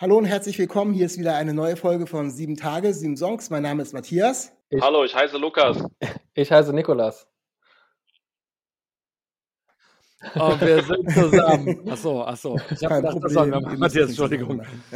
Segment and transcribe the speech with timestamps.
[0.00, 0.94] Hallo und herzlich willkommen.
[0.94, 3.50] Hier ist wieder eine neue Folge von Sieben Tage, Sieben Songs.
[3.50, 4.50] Mein Name ist Matthias.
[4.70, 5.76] Ich, Hallo, ich heiße Lukas.
[6.32, 7.26] Ich heiße Nikolas.
[10.36, 11.86] Und wir sind zusammen.
[11.90, 12.58] Achso, achso.
[12.70, 13.44] Ich habe gedacht, das war
[13.76, 14.62] Matthias, Entschuldigung.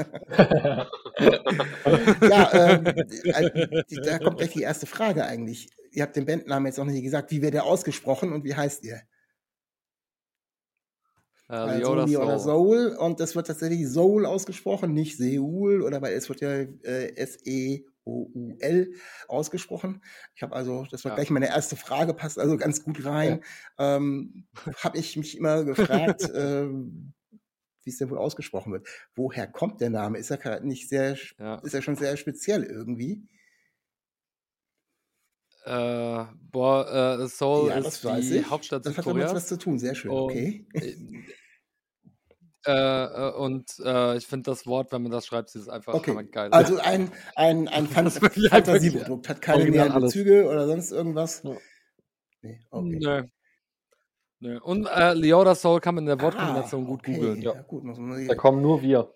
[2.22, 5.68] ja, ähm, äh, da kommt gleich die erste Frage eigentlich.
[5.92, 7.30] Ihr habt den Bandnamen jetzt noch nicht gesagt.
[7.30, 9.02] Wie wird der ausgesprochen und wie heißt ihr?
[11.48, 12.96] Äh, also Leola Leola Soul.
[12.98, 18.94] Und das wird tatsächlich Soul ausgesprochen, nicht Seul oder weil es wird ja äh, S-E-O-U-L
[19.28, 20.02] ausgesprochen.
[20.34, 21.14] Ich habe also, das war Ja.
[21.14, 23.42] gleich meine erste Frage, passt also ganz gut rein.
[23.78, 24.46] Ähm,
[24.82, 27.12] habe ich mich immer gefragt, ähm,
[27.84, 28.88] wie es denn wohl ausgesprochen wird.
[29.14, 30.18] Woher kommt der Name?
[30.18, 31.62] Ist er nicht sehr, Ja.
[31.62, 33.28] ist er schon sehr speziell irgendwie?
[35.66, 38.50] Äh, boah, äh, Seoul Ja, ist das weiß die ich.
[38.50, 39.46] Hauptstadt Das hat damit was Südkoreas.
[39.48, 40.66] zu tun, sehr schön, Und, okay.
[42.66, 46.10] Äh, äh, und äh, ich finde das Wort, wenn man das schreibt, ist einfach Okay,
[46.12, 46.50] hammergeil.
[46.50, 50.00] also ein, ein, ein Das Fantasieprodukt, hat keine näheren.
[50.02, 51.42] Bezüge oder sonst irgendwas.
[51.44, 51.56] Ja.
[52.42, 52.98] Nee, okay.
[53.00, 53.22] Nö.
[54.40, 54.60] Nö.
[54.60, 57.42] Und äh, Leola Soul kann man in der Wortkombination Ah, gut okay, googeln.
[57.42, 59.12] Ja, gut, muss man Da kommen nur wir.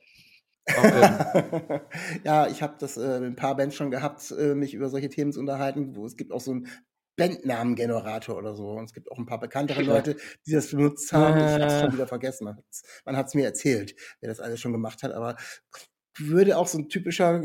[0.77, 1.80] Okay.
[2.24, 5.08] ja, ich habe das äh, mit ein paar Bands schon gehabt, äh, mich über solche
[5.08, 6.69] Themen zu unterhalten, wo es gibt auch so einen
[7.16, 8.70] Bandnamengenerator oder so.
[8.70, 11.36] Und es gibt auch ein paar bekanntere Leute, die das benutzt haben.
[11.39, 12.56] Ich habe es schon wieder vergessen.
[13.05, 15.12] Man hat es mir erzählt, wer das alles schon gemacht hat.
[15.12, 15.36] Aber
[16.16, 17.42] würde auch so ein typischer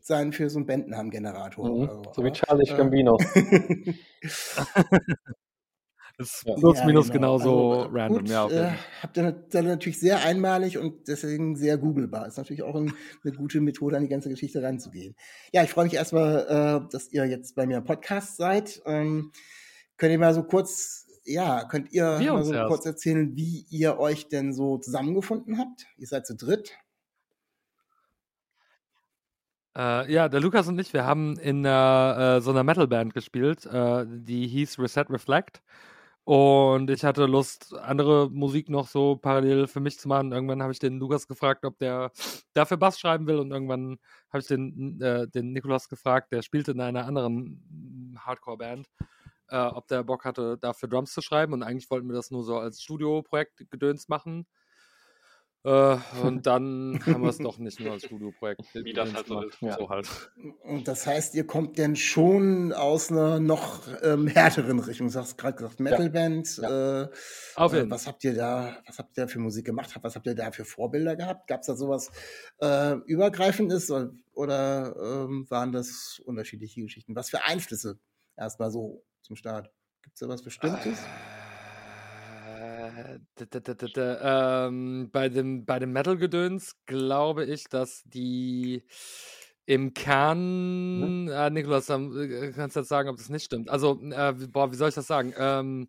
[0.00, 1.68] sein für so einen Bandnamengenerator.
[1.68, 1.88] Mhm.
[1.88, 3.18] oder So wie Charlie äh, Gambino.
[6.20, 6.54] ist Ja.
[6.54, 7.38] plus Ja, minus genau.
[7.38, 8.18] genauso Also, random.
[8.20, 8.54] Gut, ja, okay.
[8.68, 8.70] äh,
[9.02, 12.26] habt ihr dann natürlich sehr einmalig und deswegen sehr googlebar.
[12.28, 12.92] Ist natürlich auch ein,
[13.24, 15.16] eine gute Methode, an die ganze Geschichte ranzugehen.
[15.52, 18.80] Ja, ich freue mich erstmal, äh, dass ihr jetzt bei mir im Podcast seid.
[18.86, 19.32] Ähm,
[19.96, 22.68] könnt ihr mal so kurz, ja, könnt ihr Wir mal so erst.
[22.68, 25.86] kurz erzählen, wie ihr euch denn so zusammengefunden habt?
[25.96, 26.72] Ihr seid zu dritt.
[29.76, 33.66] Äh, ja, der Lukas und ich, wir haben in einer, äh, so einer Metalband gespielt,
[33.66, 35.62] äh, die hieß Reset Reflect.
[36.24, 40.32] Und ich hatte Lust, andere Musik noch so parallel für mich zu machen.
[40.32, 42.12] Irgendwann habe ich den Lukas gefragt, ob der
[42.52, 43.38] dafür Bass schreiben will.
[43.38, 43.98] Und irgendwann
[44.30, 48.88] habe ich den, äh, den Nikolas gefragt, der spielte in einer anderen Hardcore-Band,
[49.48, 51.52] äh, ob der Bock hatte, dafür Drums zu schreiben.
[51.54, 54.46] Und eigentlich wollten wir das nur so als Studioprojekt gedöns machen.
[55.62, 58.62] Äh, und dann haben wir es doch nicht nur als Studioprojekt.
[58.74, 59.44] Wie das halt so.
[59.60, 59.76] Ja.
[59.76, 60.08] So halt.
[60.62, 65.10] Und das heißt, ihr kommt denn schon aus einer noch ähm, härteren Richtung.
[65.10, 66.58] Du hast gerade gesagt, Metalband.
[66.58, 67.08] Äh,
[67.56, 69.94] Auf äh, jeden was habt ihr da, was habt ihr da für Musik gemacht?
[70.00, 71.46] Was habt ihr da für Vorbilder gehabt?
[71.46, 72.10] Gab es da sowas
[72.60, 77.14] äh, übergreifendes oder, oder ähm, waren das unterschiedliche Geschichten?
[77.14, 77.98] Was für Einflüsse
[78.34, 79.70] erstmal so zum Start?
[80.02, 80.98] Gibt es da was Bestimmtes?
[83.00, 88.02] Äh, d- d- d- d- d- ähm, bei dem, bei dem Metal-Gedöns glaube ich, dass
[88.04, 88.84] die
[89.66, 93.70] im Kern, äh, Nikolas, ähm, äh, kannst du jetzt sagen, ob das nicht stimmt.
[93.70, 95.32] Also, äh, wie- boah, wie soll ich das sagen?
[95.38, 95.88] Ähm,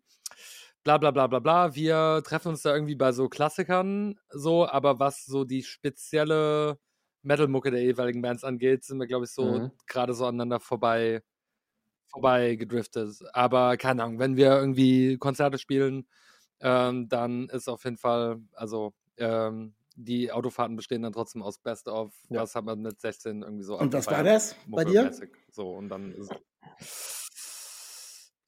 [0.84, 1.74] bla bla bla bla bla.
[1.74, 6.78] Wir treffen uns da irgendwie bei so Klassikern so, aber was so die spezielle
[7.22, 9.72] Metal-Mucke der jeweiligen Bands angeht, sind wir, glaube ich, so Mhm.
[9.86, 11.22] gerade so aneinander vorbei,
[12.08, 13.16] vorbei gedriftet.
[13.32, 16.06] Aber keine Ahnung, wenn wir irgendwie Konzerte spielen,
[16.62, 21.88] ähm, dann ist auf jeden Fall, also ähm, die Autofahrten bestehen dann trotzdem aus Best
[21.88, 22.42] of, Ja.
[22.42, 25.10] was hat man mit 16 irgendwie so Und was war das bei dir?
[25.50, 26.30] So, und dann ist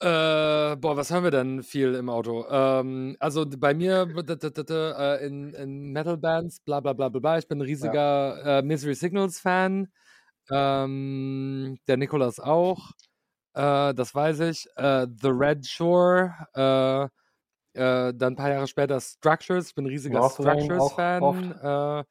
[0.00, 2.44] äh, boah, was hören wir denn viel im Auto?
[2.50, 7.38] Ähm, also bei mir äh, in, in Metal-Bands, bla bla bla bla bla.
[7.38, 9.88] Ich bin ein riesiger äh, Misery Signals-Fan.
[10.50, 12.90] Ähm, der Nikolas auch.
[13.54, 14.66] Äh, das weiß ich.
[14.76, 16.34] Äh, The Red Shore.
[17.74, 19.68] Äh, dann ein paar Jahre später Structures.
[19.68, 21.52] Ich bin ein riesiger Structures-Fan.
[21.60, 22.04] Äh,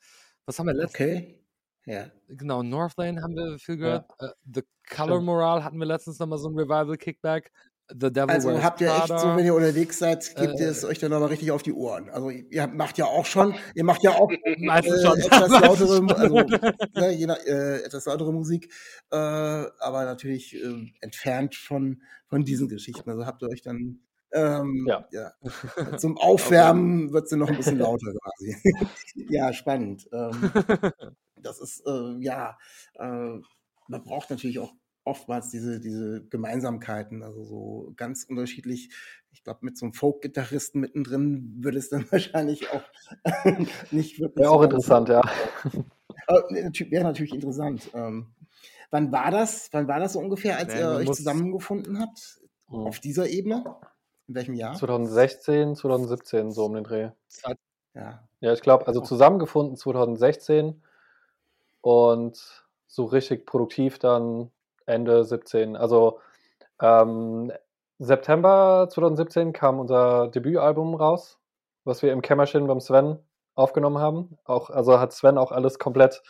[0.45, 1.39] was haben wir letztes Okay.
[1.86, 2.06] Ja.
[2.30, 4.06] Genau, Northlane haben wir viel Ja.
[4.06, 4.06] gehört.
[4.19, 5.25] Äh, The Color Stimmt.
[5.25, 7.51] Moral hatten wir letztens nochmal so ein Revival-Kickback.
[7.89, 10.86] The Devil Also habt ihr echt so, wenn ihr unterwegs seid, gebt ihr Äh, es
[10.86, 12.10] euch dann aber richtig auf die Ohren.
[12.10, 15.19] Also ihr macht ja auch schon, ihr macht ja auch äh, schon.
[15.19, 16.36] etwas lautere, also
[16.95, 18.71] ne, je nach, äh, etwas lautere Musik,
[19.12, 23.10] äh, aber natürlich äh, entfernt von von diesen Geschichten.
[23.10, 24.00] Also habt ihr euch dann
[24.33, 25.07] Ähm, Ja.
[25.12, 25.31] ja.
[25.97, 28.56] Zum Aufwärmen wird sie noch ein bisschen lauter quasi.
[29.30, 30.07] ja, spannend.
[30.12, 30.51] Ähm,
[31.41, 32.57] das ist, äh, ja,
[32.95, 33.39] äh,
[33.88, 34.74] man braucht natürlich auch
[35.06, 38.89] oftmals diese, diese Gemeinsamkeiten, also so ganz unterschiedlich.
[39.31, 42.83] Ich glaube, mit so einem Folk-Gitarristen mittendrin würde es dann wahrscheinlich auch
[43.91, 44.44] nicht wirklich.
[44.44, 45.21] Wäre auch so interessant, ja.
[46.27, 47.89] Äh, Wäre natürlich interessant.
[47.94, 48.33] Ähm,
[48.91, 49.69] wann war das?
[49.74, 52.39] Wann war das so ungefähr, als Nee, ihr euch zusammengefunden habt?
[52.69, 52.88] Mhm.
[52.88, 53.63] Auf dieser Ebene?
[54.28, 54.75] In welchem Jahr?
[54.75, 57.10] 2016, 2017, so um den Dreh.
[57.94, 58.24] Ja.
[58.40, 60.81] Ja, ich glaube, also zusammengefunden 2016
[61.81, 64.52] und so richtig produktiv dann
[64.86, 65.75] Ende 17.
[65.75, 66.20] Also
[66.81, 67.52] ähm,
[68.00, 71.40] September 2017 kam unser Debütalbum raus,
[71.84, 73.20] was wir im Kämmerchen beim Sven
[73.56, 74.38] aufgenommen haben.
[74.44, 76.22] Auch, also hat Sven auch alles komplett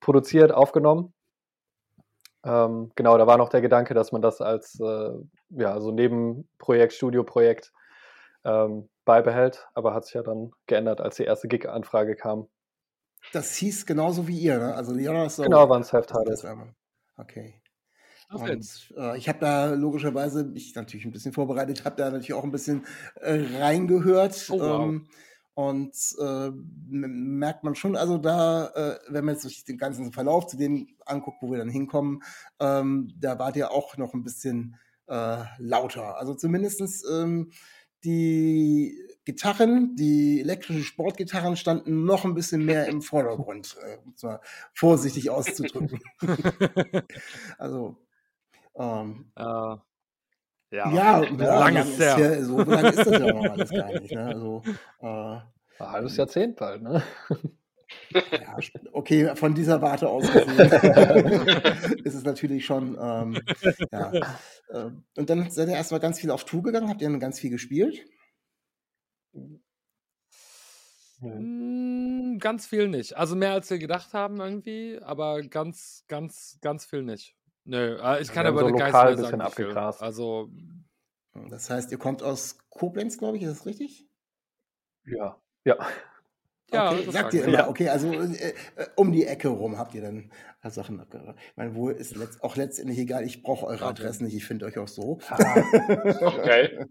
[0.00, 1.12] produziert, aufgenommen.
[2.44, 5.10] Ähm, genau, da war noch der Gedanke, dass man das als äh,
[5.50, 7.72] ja, so Nebenprojekt, Studioprojekt
[8.44, 12.48] ähm, beibehält, aber hat sich ja dann geändert, als die erste Gig-Anfrage kam.
[13.32, 14.74] Das hieß genauso wie ihr, ne?
[14.74, 15.46] Also Jonas Soul.
[15.46, 16.28] Genau, war ein Das ist Self-Titled.
[16.32, 16.74] das einmal.
[17.16, 17.62] Okay.
[18.32, 22.44] Und äh, ich habe da logischerweise, ich natürlich ein bisschen vorbereitet, habe da natürlich auch
[22.44, 22.86] ein bisschen
[23.16, 24.48] äh, reingehört.
[24.50, 24.82] Oh, wow.
[24.82, 25.08] ähm,
[25.54, 26.50] und äh,
[26.88, 30.88] merkt man schon, also da, äh, wenn man jetzt sich den ganzen Verlauf zu dem
[31.04, 32.22] anguckt, wo wir dann hinkommen,
[32.60, 34.76] ähm, da wart ihr auch noch ein bisschen
[35.08, 36.16] äh, lauter.
[36.16, 37.52] Also zumindestens ähm,
[38.04, 44.22] die Gitarren, die elektrischen Sportgitarren standen noch ein bisschen mehr im Vordergrund, äh, um es
[44.22, 44.40] mal
[44.72, 46.00] vorsichtig auszudrücken.
[47.58, 47.96] also
[48.74, 49.76] ähm, Äh,
[50.72, 50.90] ja.
[50.92, 52.18] ja, ja, lang ist der.
[52.18, 54.12] ja, so lange ist das ja noch alles gar nicht.
[54.12, 54.24] Ne?
[54.24, 54.62] Also,
[55.00, 55.42] äh, Ein
[55.78, 57.02] halbes Jahrzehnt bald, ne?
[58.14, 58.56] ja,
[58.92, 60.58] okay, von dieser Warte aus gesehen
[62.04, 63.38] ist es natürlich schon, ähm,
[63.92, 64.12] ja.
[64.72, 67.38] Ähm, Und dann seid ihr erstmal ganz viel auf Tour gegangen, habt ihr dann ganz
[67.38, 68.02] viel gespielt?
[71.20, 73.16] Mm, Ganz viel nicht.
[73.16, 77.36] Also mehr als wir gedacht haben irgendwie, aber ganz, ganz, ganz viel nicht.
[77.64, 80.02] Nö, ich Wir kann aber so nicht lokal ein bisschen abgegrast.
[80.02, 80.48] Also,
[81.48, 84.08] Das heißt, ihr kommt aus Koblenz, glaube ich, ist das richtig?
[85.04, 85.40] Ja.
[85.64, 85.76] Ja.
[86.72, 88.54] ja, okay, das sagt ihr immer, okay, also äh, äh,
[88.96, 90.32] um die Ecke rum habt ihr dann
[90.64, 91.36] Sachen abgehört.
[91.50, 93.90] Ich meine, wohl ist letzt, auch letztendlich egal, ich brauche eure Okay.
[93.90, 95.20] Adressen nicht, ich finde euch auch so.
[95.30, 96.86] Okay.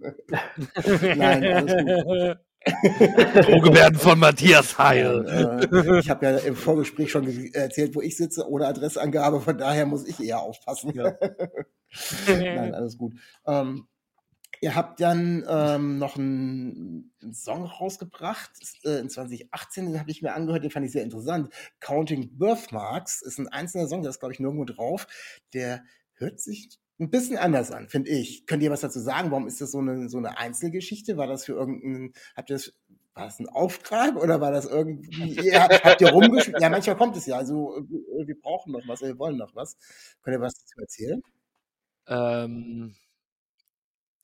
[1.16, 2.38] Nein, alles gut.
[2.64, 5.26] Drohgebärden von Matthias Heil.
[5.72, 9.86] Äh, ich habe ja im Vorgespräch schon erzählt, wo ich sitze, ohne Adressangabe, von daher
[9.86, 10.94] muss ich eher aufpassen.
[10.94, 11.14] Ja.
[12.28, 13.14] Nein, alles gut.
[13.48, 13.88] Ähm,
[14.62, 18.52] ihr habt dann ähm, noch einen, einen Song rausgebracht,
[18.86, 21.52] äh, in 2018, den habe ich mir angehört, den fand ich sehr interessant.
[21.80, 25.08] Counting Birthmarks ist ein einzelner Song, der ist, glaube ich, nirgendwo drauf.
[25.54, 25.84] Der
[26.14, 26.70] hört sich
[27.02, 28.46] ein bisschen anders an, finde ich.
[28.46, 29.32] Könnt ihr was dazu sagen?
[29.32, 31.18] Warum ist das so eine, so eine Einzelgeschichte?
[31.18, 32.74] War das für irgendeinen, habt ihr das,
[33.14, 36.62] war das ein Auftrag oder war das irgendwie, ihr, habt ihr rumgespielt?
[36.62, 37.76] Ja, manchmal kommt es ja, also
[38.26, 39.78] wir brauchen noch was, wir wollen noch was.
[40.22, 41.22] Könnt ihr was dazu erzählen?
[42.08, 42.96] Ähm,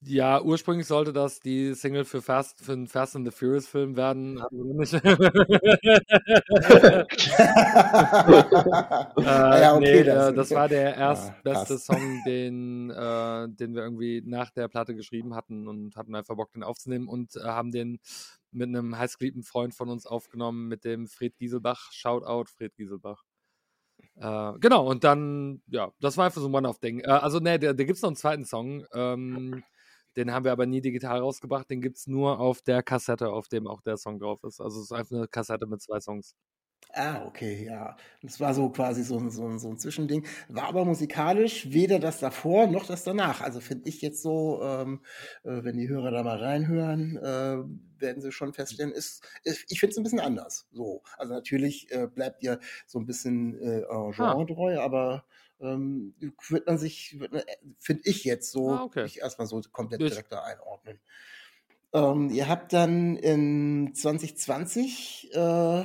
[0.02, 3.96] ja, ursprünglich sollte das die Single für Fast, für einen Fast and the Furious Film
[3.98, 4.42] werden.
[4.52, 4.94] Nicht.
[9.26, 11.86] Ah Äh, ja, okay, nee, das- äh, das war der Ah, erstbeste passt.
[11.86, 16.52] Song, den, äh, den wir irgendwie nach der Platte geschrieben hatten und hatten einfach Bock,
[16.54, 18.00] den aufzunehmen und äh, haben den
[18.52, 21.92] mit einem heißgeliebten Freund von uns aufgenommen, mit dem Fred Gieselbach.
[21.92, 23.24] Shoutout, Fred Gieselbach.
[24.16, 27.00] Äh, genau, und dann, ja, das war einfach so ein One-Off-Ding.
[27.02, 28.86] Äh, also, ne, da, da gibt es noch einen zweiten Song.
[28.94, 29.64] Ähm,
[30.18, 31.70] den haben wir aber nie digital rausgebracht.
[31.70, 34.60] Den gibt es nur auf der Kassette, auf dem auch der Song drauf ist.
[34.60, 36.36] Also, es ist einfach eine Kassette mit zwei Songs.
[36.94, 37.96] Ah, okay, ja.
[38.22, 40.26] Das war so quasi so ein, so ein, so ein Zwischending.
[40.48, 43.42] War aber musikalisch weder das davor noch das danach.
[43.42, 45.02] Also finde ich jetzt so, ähm,
[45.44, 47.58] äh, wenn die Hörer da mal reinhören, äh,
[48.02, 50.68] werden sie schon feststellen, ist, ist ich finde es ein bisschen anders.
[50.72, 51.04] So.
[51.18, 53.84] Also natürlich äh, bleibt ihr so ein bisschen äh,
[54.16, 55.26] genretreu, aber
[55.60, 56.14] ähm,
[56.50, 57.44] wird man sich, äh,
[57.80, 59.06] finde ich jetzt so, Ah, okay.
[59.06, 61.00] ich erstmal so komplett Ich- direkt da einordnen.
[61.94, 65.84] Ähm, ihr habt dann in 2020 äh,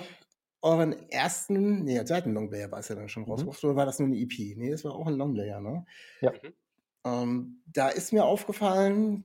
[0.60, 3.30] euren ersten, nee, zweiten Longplayer war es ja dann schon Mhm.
[3.30, 4.54] rausgebracht, oder war das nur eine EP?
[4.56, 5.84] Nee, das war auch ein Longplayer, ne?
[6.20, 6.32] Ja.
[7.04, 9.24] Ähm, da ist mir aufgefallen,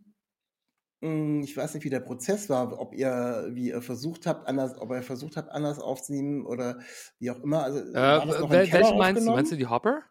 [1.01, 4.79] mh, ich weiß nicht, wie der Prozess war, ob ihr, wie ihr versucht habt, anders,
[4.79, 6.79] ob ihr versucht habt, anders aufzunehmen oder
[7.19, 7.63] wie auch immer.
[7.63, 9.31] Also, Äh, welche meinst du?
[9.31, 10.03] Meinst du die Hopper?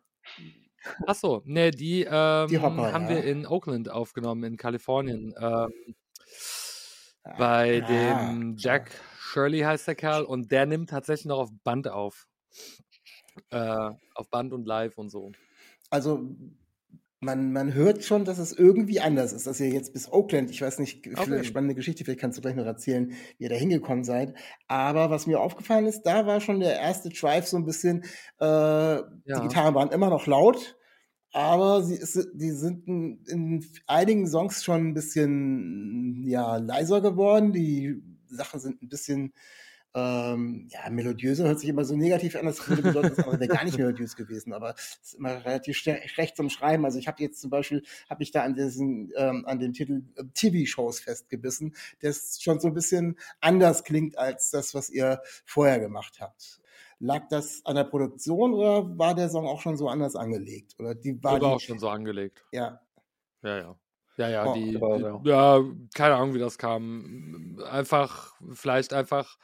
[1.07, 3.11] Ach so, nee, die, ähm, Die Hopper, haben ja.
[3.11, 5.35] wir in Oakland aufgenommen, in Kalifornien.
[5.39, 5.73] Ähm,
[7.39, 8.55] bei Ah, dem.
[8.57, 12.29] Jack Shirley heißt der Kerl und der nimmt tatsächlich noch auf Band auf.
[13.51, 15.33] Äh, auf Band und live und so.
[15.91, 16.25] Also
[17.21, 20.61] man, man hört schon, dass es irgendwie anders ist, dass ihr jetzt bis Oakland, ich
[20.63, 21.43] weiß nicht, Okay.
[21.43, 24.35] spannende Geschichte, vielleicht kannst du gleich noch erzählen, wie ihr da hingekommen seid.
[24.69, 28.05] Aber was mir aufgefallen ist, da war schon der erste Drive so ein bisschen,
[28.39, 29.03] äh,
[29.35, 29.41] die Ja.
[29.41, 30.77] Gitarren waren immer noch laut,
[31.33, 37.53] aber sie ist, die sind in, in einigen Songs schon ein bisschen ja, leiser geworden.
[37.53, 39.35] Die Sachen sind ein bisschen
[39.97, 43.49] ähm, ja, melodiöser hört sich immer so negativ an, das würde bedeuten, das andere wäre
[43.51, 46.85] gar nicht melodiös gewesen, aber es ist immer relativ schle- schlecht zum Schreiben.
[46.85, 50.03] Also ich habe jetzt zum Beispiel, habe ich da an diesen, ähm, an dem Titel
[50.17, 55.81] äh, TV-Shows festgebissen, das schon so ein bisschen anders klingt als das, was ihr vorher
[55.81, 56.61] gemacht habt.
[56.99, 60.75] Lag das an der Produktion oder war der Song auch schon so anders angelegt?
[60.79, 62.45] Oder die war Der war die, auch schon so angelegt.
[62.53, 62.81] ja,
[63.43, 63.79] Ja, ja.
[64.19, 65.63] Ja, ja, Oh, die, die, ja,
[65.95, 67.59] keine Ahnung, wie das kam.
[67.71, 69.37] Einfach, vielleicht einfach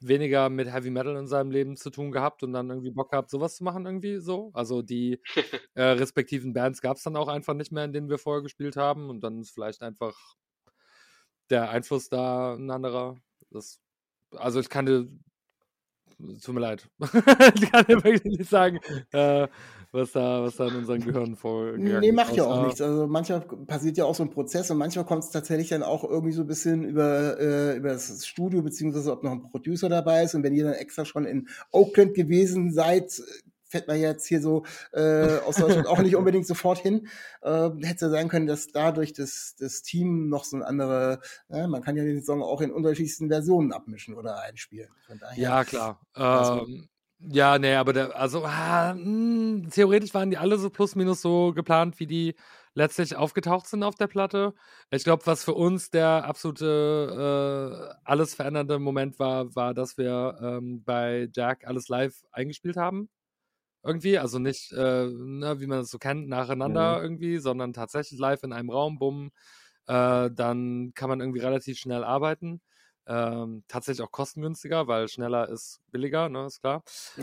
[0.00, 3.30] weniger mit Heavy Metal in seinem Leben zu tun gehabt und dann irgendwie Bock gehabt,
[3.30, 4.50] sowas zu machen, irgendwie so.
[4.54, 5.20] Also die
[5.74, 8.76] äh, respektiven Bands gab es dann auch einfach nicht mehr, in denen wir vorher gespielt
[8.76, 9.10] haben.
[9.10, 10.16] Und dann ist vielleicht einfach
[11.50, 13.16] der Einfluss da ein anderer.
[13.50, 13.80] Das,
[14.32, 15.08] also ich kann dir,
[16.42, 16.88] tut mir leid,
[17.54, 18.78] ich kann dir wirklich nicht sagen,
[19.12, 19.48] äh,
[19.92, 22.14] was, da, was da in unseren Gehirnen vorgegangen Nee, ist.
[22.14, 22.80] macht ja auch nichts.
[22.80, 26.04] Also manchmal passiert ja auch so ein Prozess und manchmal kommt es tatsächlich dann auch
[26.04, 30.22] irgendwie so ein bisschen über, äh, über das Studio, beziehungsweise ob noch ein Producer dabei
[30.22, 30.34] ist.
[30.34, 33.20] Und wenn ihr dann extra schon in Oakland gewesen seid,
[33.70, 37.08] fährt man jetzt hier so äh, aus Deutschland auch nicht unbedingt sofort hin.
[37.42, 41.66] Äh, hätte ja sein können, dass dadurch das, das Team noch so eine andere, äh,
[41.66, 44.90] man kann ja den Song auch in unterschiedlichsten Versionen abmischen oder einspielen.
[45.20, 46.00] Daher, Ja, klar.
[46.14, 46.88] Also- Ähm,
[47.22, 51.52] ja, nee, aber der, also ah, mh, theoretisch waren die alle so plus minus so
[51.52, 52.34] geplant, wie die
[52.72, 54.54] letztlich aufgetaucht sind auf der Platte.
[54.90, 60.38] Ich glaube, was für uns der absolute äh, alles verändernde Moment war, war, dass wir
[60.40, 63.10] ähm, bei Jack alles live eingespielt haben.
[63.82, 67.02] Irgendwie, also nicht, äh, ne, wie man es so kennt, nacheinander Mhm.
[67.02, 69.30] irgendwie, sondern tatsächlich live in einem Raum, bumm.
[69.86, 72.60] Äh, dann kann man irgendwie relativ schnell arbeiten.
[73.06, 76.82] Ähm, tatsächlich auch kostengünstiger, weil schneller ist billiger, ne, ist klar.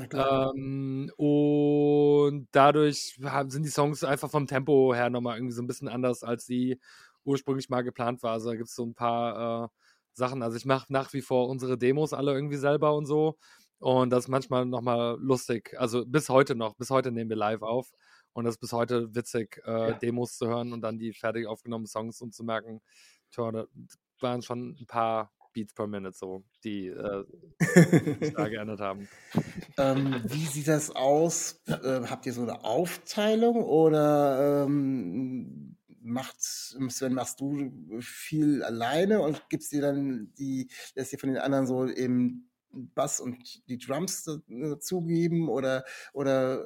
[0.10, 0.28] Klar.
[0.56, 5.88] Ähm, und dadurch sind die Songs einfach vom Tempo her nochmal irgendwie so ein bisschen
[5.90, 6.80] anders, als sie
[7.24, 8.34] ursprünglich mal geplant war.
[8.34, 9.70] Also da gibt es so ein paar äh,
[10.14, 10.42] Sachen.
[10.44, 13.38] Also ich mache nach wie vor unsere Demos alle irgendwie selber und so.
[13.79, 15.75] Und das ist manchmal nochmal lustig.
[15.77, 17.91] Also bis heute noch, bis heute nehmen wir live auf.
[18.34, 19.93] Und das ist bis heute witzig, äh, Ja.
[19.93, 22.81] Demos zu hören und dann die fertig aufgenommenen Songs und zu merken,
[23.31, 23.65] tja, da
[24.19, 27.24] waren schon ein paar Beats per Minute so, die äh,
[28.19, 29.07] sich da geändert haben.
[29.77, 31.62] Ähm, wie sieht das aus?
[31.65, 39.50] Äh, habt ihr so eine Aufteilung oder ähm, macht Sven, machst du viel alleine und
[39.50, 44.24] gibst dir dann die, lässt dir von den anderen so eben Bass und die Drums
[44.47, 45.83] dazugeben oder
[46.13, 46.65] oder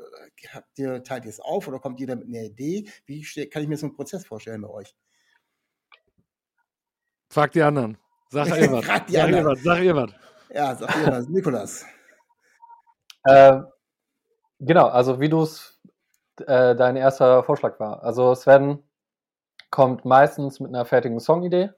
[0.52, 2.90] habt ihr, teilt ihr es auf oder kommt jeder mit einer Idee?
[3.06, 4.96] Wie kann ich mir so einen Prozess vorstellen bei euch?
[7.30, 7.98] Frag die anderen.
[8.30, 8.86] Sag ihr was.
[8.86, 9.46] Frag die Sag ihr anderen.
[9.46, 9.64] was.
[9.64, 10.12] Sag ihr was.
[10.50, 11.86] Ja, sag ihr was, Nikolas.
[13.24, 13.62] Äh,
[14.58, 15.80] genau, also wie du es
[16.40, 18.02] äh, dein erster Vorschlag war.
[18.04, 18.84] Also Sven
[19.70, 21.70] kommt meistens mit einer fertigen Songidee,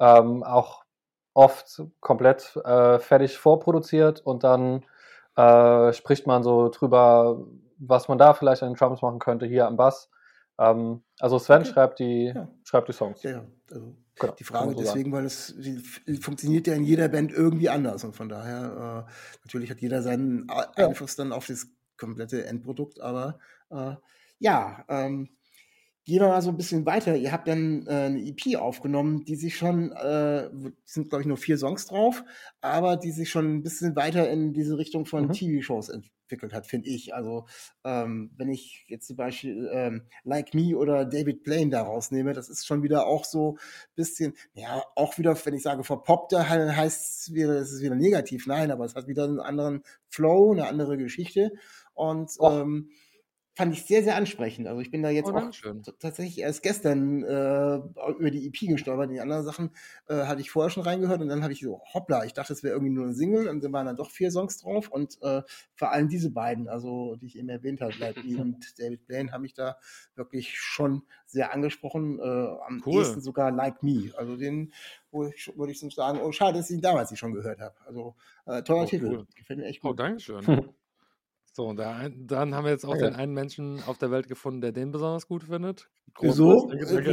[0.00, 0.82] ähm, auch
[1.34, 4.84] oft komplett äh, fertig vorproduziert und dann
[5.36, 7.46] äh, spricht man so drüber,
[7.78, 10.10] was man da vielleicht an den Drums machen könnte, hier am Bass.
[10.58, 11.72] Ähm, also Sven Okay.
[11.72, 12.48] schreibt, die, Ja.
[12.64, 13.22] schreibt die Songs.
[13.22, 13.46] Ja.
[13.70, 15.54] Also Genau, die Frage so deswegen, weil es
[16.20, 19.12] funktioniert ja in jeder Band irgendwie anders und von daher äh,
[19.44, 20.46] natürlich hat jeder seinen.
[20.74, 23.38] Einfluss dann auf das komplette Endprodukt, aber
[23.70, 23.94] äh,
[24.38, 25.30] ja, ähm,
[26.04, 27.16] gehen wir mal so ein bisschen weiter.
[27.16, 30.48] Ihr habt dann äh, eine EP aufgenommen, die sich schon, äh,
[30.84, 32.24] sind glaube ich nur vier Songs drauf,
[32.60, 35.32] aber die sich schon ein bisschen weiter in diese Richtung von Mhm.
[35.32, 37.14] TV-Shows entwickelt hat, finde ich.
[37.14, 37.46] Also
[37.84, 42.48] ähm, wenn ich jetzt zum Beispiel ähm, Like Me oder David Blaine da rausnehme, das
[42.48, 46.48] ist schon wieder auch so ein bisschen, ja, auch wieder, wenn ich sage verpoppt, dann
[46.76, 48.46] heißt es wieder, es ist wieder negativ.
[48.46, 51.52] Nein, aber es hat wieder einen anderen Flow, eine andere Geschichte
[51.94, 52.62] und Och.
[52.62, 52.90] ähm,
[53.60, 54.66] fand ich sehr, sehr ansprechend.
[54.68, 55.50] Also ich bin da jetzt Oh, auch
[55.98, 57.76] tatsächlich erst gestern äh,
[58.18, 59.10] über die EP gestolpert.
[59.10, 59.70] Die anderen Sachen
[60.08, 62.62] äh, hatte ich vorher schon reingehört und dann habe ich so, hoppla, ich dachte, es
[62.62, 65.42] wäre irgendwie nur ein Single und dann waren dann doch vier Songs drauf und äh,
[65.74, 69.32] vor allem diese beiden, also die ich eben erwähnt habe, Like Me und David Blaine,
[69.32, 69.76] haben mich da
[70.14, 72.18] wirklich schon sehr angesprochen.
[72.18, 72.92] Äh, am Cool.
[72.92, 74.10] ehesten sogar Like Me.
[74.16, 74.72] Also den
[75.10, 77.60] wo ich, würde ich so sagen, oh schade, dass ich ihn damals nicht schon gehört
[77.60, 77.74] habe.
[77.84, 78.14] Also
[78.46, 79.26] äh, toller Oh, Titel, cool.
[79.34, 79.98] gefällt mir echt Oh, gut.
[79.98, 80.44] Dankeschön.
[81.52, 83.06] So, und da, dann haben wir jetzt auch Danke.
[83.06, 85.90] den einen Menschen auf der Welt gefunden, der den besonders gut findet.
[86.20, 86.70] Wieso?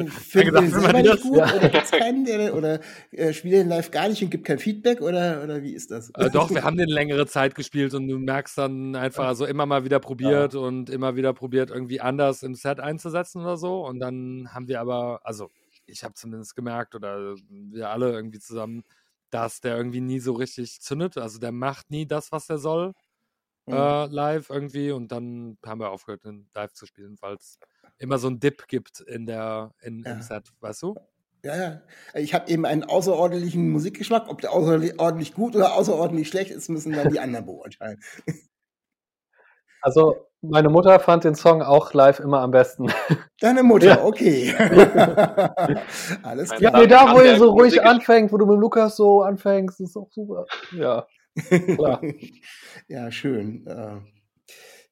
[0.10, 1.38] Findet den selber nicht gut?
[1.38, 2.79] Oder gibt's keinen, der, oder
[3.12, 5.01] äh, spielt ihr den live gar nicht und gibt kein Feedback?
[5.01, 6.12] Oder, oder wie ist das?
[6.12, 9.65] Äh, doch, wir haben den längere Zeit gespielt und du merkst dann einfach so immer
[9.65, 13.86] mal wieder probiert und immer wieder probiert, irgendwie anders im Set einzusetzen oder so.
[13.88, 15.50] Und dann haben wir aber, also
[15.88, 18.84] ich habe zumindest gemerkt oder wir alle irgendwie zusammen,
[19.32, 21.17] dass der irgendwie nie so richtig zündet.
[21.17, 22.94] Also der macht nie das, was er soll
[23.67, 23.74] Mhm.
[23.74, 24.91] äh, live irgendwie.
[24.91, 27.59] Und dann haben wir aufgehört, den live zu spielen, weil es
[28.00, 30.13] immer so einen Dip gibt in der, in, Ja.
[30.13, 30.95] im Set, weißt du?
[31.43, 31.81] Ja, ja.
[32.15, 34.27] Ich habe eben einen außerordentlichen Musikgeschmack.
[34.27, 38.00] Ob der außerordentlich gut oder außerordentlich schlecht ist, müssen dann die anderen beurteilen.
[39.81, 42.88] Also, meine Mutter fand den Song auch live immer am besten.
[43.39, 44.03] Deine Mutter, Ja.
[44.03, 44.53] okay.
[46.24, 46.81] Alles Ja, Ja, klar.
[46.81, 50.09] nee, da, wo ihr so ruhig anfängt, wo du mit Lukas so anfängst, ist auch
[50.12, 50.45] super.
[50.71, 51.05] Ja,
[51.75, 52.01] klar.
[52.88, 53.65] ja, schön.
[53.67, 53.98] Äh,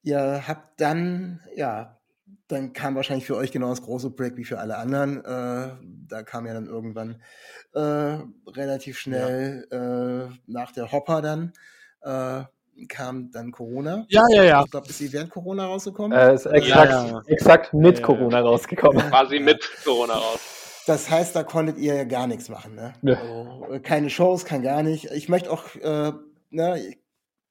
[0.04, 2.00] ihr habt dann, ja,
[2.48, 5.24] dann kam wahrscheinlich für euch genau das große Break wie für alle anderen.
[5.26, 5.76] Äh,
[6.08, 7.22] da kam ja dann irgendwann
[7.74, 11.54] äh, relativ schnell äh, nach der Hopper dann
[12.06, 12.44] äh,
[12.88, 14.06] kam dann Corona.
[14.10, 14.64] Ja, ja, ja.
[14.64, 16.18] Ich glaube, ist sie während Corona rausgekommen?
[16.18, 17.22] Äh, ist exakt, ja.
[17.28, 18.06] exakt mit Ja, ja.
[18.06, 19.10] Corona rausgekommen.
[19.10, 20.40] Quasi mit Corona raus.
[20.86, 22.94] Das heißt, da konntet ihr ja gar nichts machen, ne?
[23.04, 25.06] Also, äh, keine Shows, kein gar nicht.
[25.12, 26.12] Ich möchte auch, äh,
[26.50, 26.96] ne,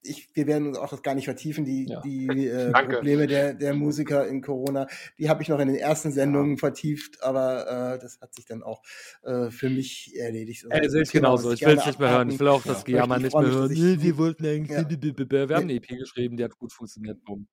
[0.06, 2.00] ich, wir werden uns auch das gar nicht vertiefen, die, Ja.
[2.02, 2.72] die äh.
[2.72, 4.86] Probleme der, der Musiker in Corona.
[5.18, 8.62] Die habe ich noch in den ersten Sendungen vertieft, aber äh, das hat sich dann
[8.62, 8.82] auch
[9.22, 10.66] äh, für mich erledigt.
[10.68, 11.52] Also, Ey, sehe das ich Thema genauso.
[11.52, 12.30] Ich will es nicht mehr hören.
[12.30, 12.92] Ich will auch das abhaken.
[12.92, 13.72] Gejammer Ich nicht mehr hören.
[13.72, 14.70] Nee, wir wollten eigentlich.
[14.78, 14.88] Ja.
[15.48, 17.24] Wir haben eine EP geschrieben, die hat gut funktioniert.
[17.24, 17.48] Bumm.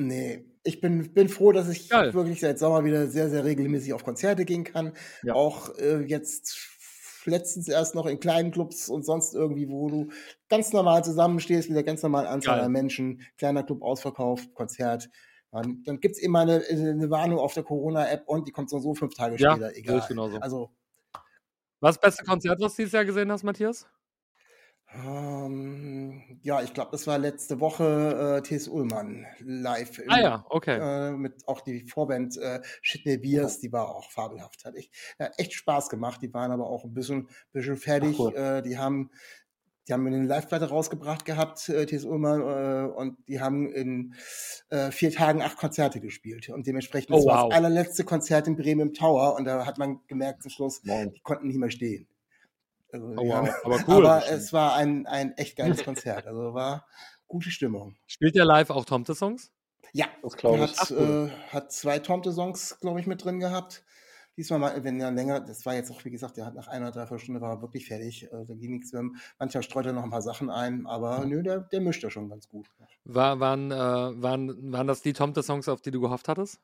[0.00, 2.14] Nee, ich bin, bin froh, dass ich Geil.
[2.14, 4.92] wirklich seit Sommer wieder sehr, sehr regelmäßig auf Konzerte gehen kann.
[5.24, 5.34] Ja.
[5.34, 6.56] Auch äh, jetzt
[7.28, 10.08] letztens erst noch in kleinen Clubs und sonst irgendwie, wo du
[10.48, 15.08] ganz normal zusammenstehst, mit der ganz normalen Anzahl an Menschen, kleiner Club ausverkauft, Konzert.
[15.50, 18.94] Dann, dann gibt's immer eine, eine Warnung auf der Corona-App und die kommt so, so
[18.94, 19.98] fünf Tage Ja, später, egal.
[19.98, 20.38] ich genauso.
[20.38, 20.70] Also,
[21.80, 23.86] Was das beste Konzert, was du dieses Jahr gesehen hast, Matthias?
[24.94, 28.68] Ähm, ja, ich glaube, das war letzte Woche äh, T.S.
[28.68, 29.98] Ullmann live.
[29.98, 30.78] im- Ah ja, okay.
[30.78, 34.64] äh, mit auch die Vorband äh, Shitney Beers, die war auch fabelhaft.
[34.64, 36.20] Hat echt, hat echt Spaß gemacht.
[36.22, 38.16] Die waren aber auch ein bisschen, bisschen fertig.
[38.16, 38.34] Ach, cool.
[38.36, 39.10] äh, die haben
[39.88, 42.04] die haben eine Live-Platte rausgebracht gehabt, äh, T.S.
[42.04, 44.14] Ullmann, äh, und die haben in
[44.68, 46.50] äh, vier Tagen acht Konzerte gespielt.
[46.50, 47.48] Und dementsprechend, Oh, das war wow.
[47.48, 49.34] das allerletzte Konzert in Bremen im Tower.
[49.36, 51.10] Und da hat man gemerkt zum Schluss, Moin.
[51.14, 52.06] die konnten nicht mehr stehen.
[52.92, 53.34] Also, Oh, wow.
[53.34, 54.06] haben, Aber cool.
[54.06, 54.38] aber bestimmt.
[54.40, 56.26] es war ein, ein echt geiles Konzert.
[56.26, 56.86] Also war
[57.26, 57.96] gute Stimmung.
[58.06, 59.50] Spielt der live auch Tomte-Songs?
[59.92, 60.78] Ja, Das glaube er ich.
[60.78, 63.84] hat, äh, hat zwei Tomte-Songs, glaube ich, mit drin gehabt.
[64.36, 66.92] Diesmal mal, wenn er länger, das war jetzt auch, wie gesagt, der hat nach einer,
[66.92, 68.24] dreiviertel Stunde war er wirklich fertig.
[68.32, 69.02] Äh, da ging nichts mehr.
[69.38, 72.28] Manchmal streut er noch ein paar Sachen ein, aber nö, der, der mischt ja schon
[72.28, 72.70] ganz gut.
[73.04, 76.60] War, waren, äh, waren, waren das die Tomte-Songs, auf die du gehofft hattest?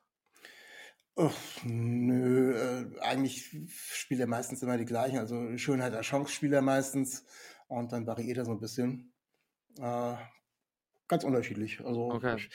[1.15, 5.17] Uff, nö, äh, eigentlich spielt er meistens immer die gleichen.
[5.17, 7.23] Also Schönheit der Chance spielt er meistens
[7.67, 9.13] und dann variiert er so ein bisschen.
[9.79, 10.15] Äh,
[11.07, 11.79] ganz unterschiedlich.
[11.85, 12.35] Also Okay.
[12.37, 12.49] ich,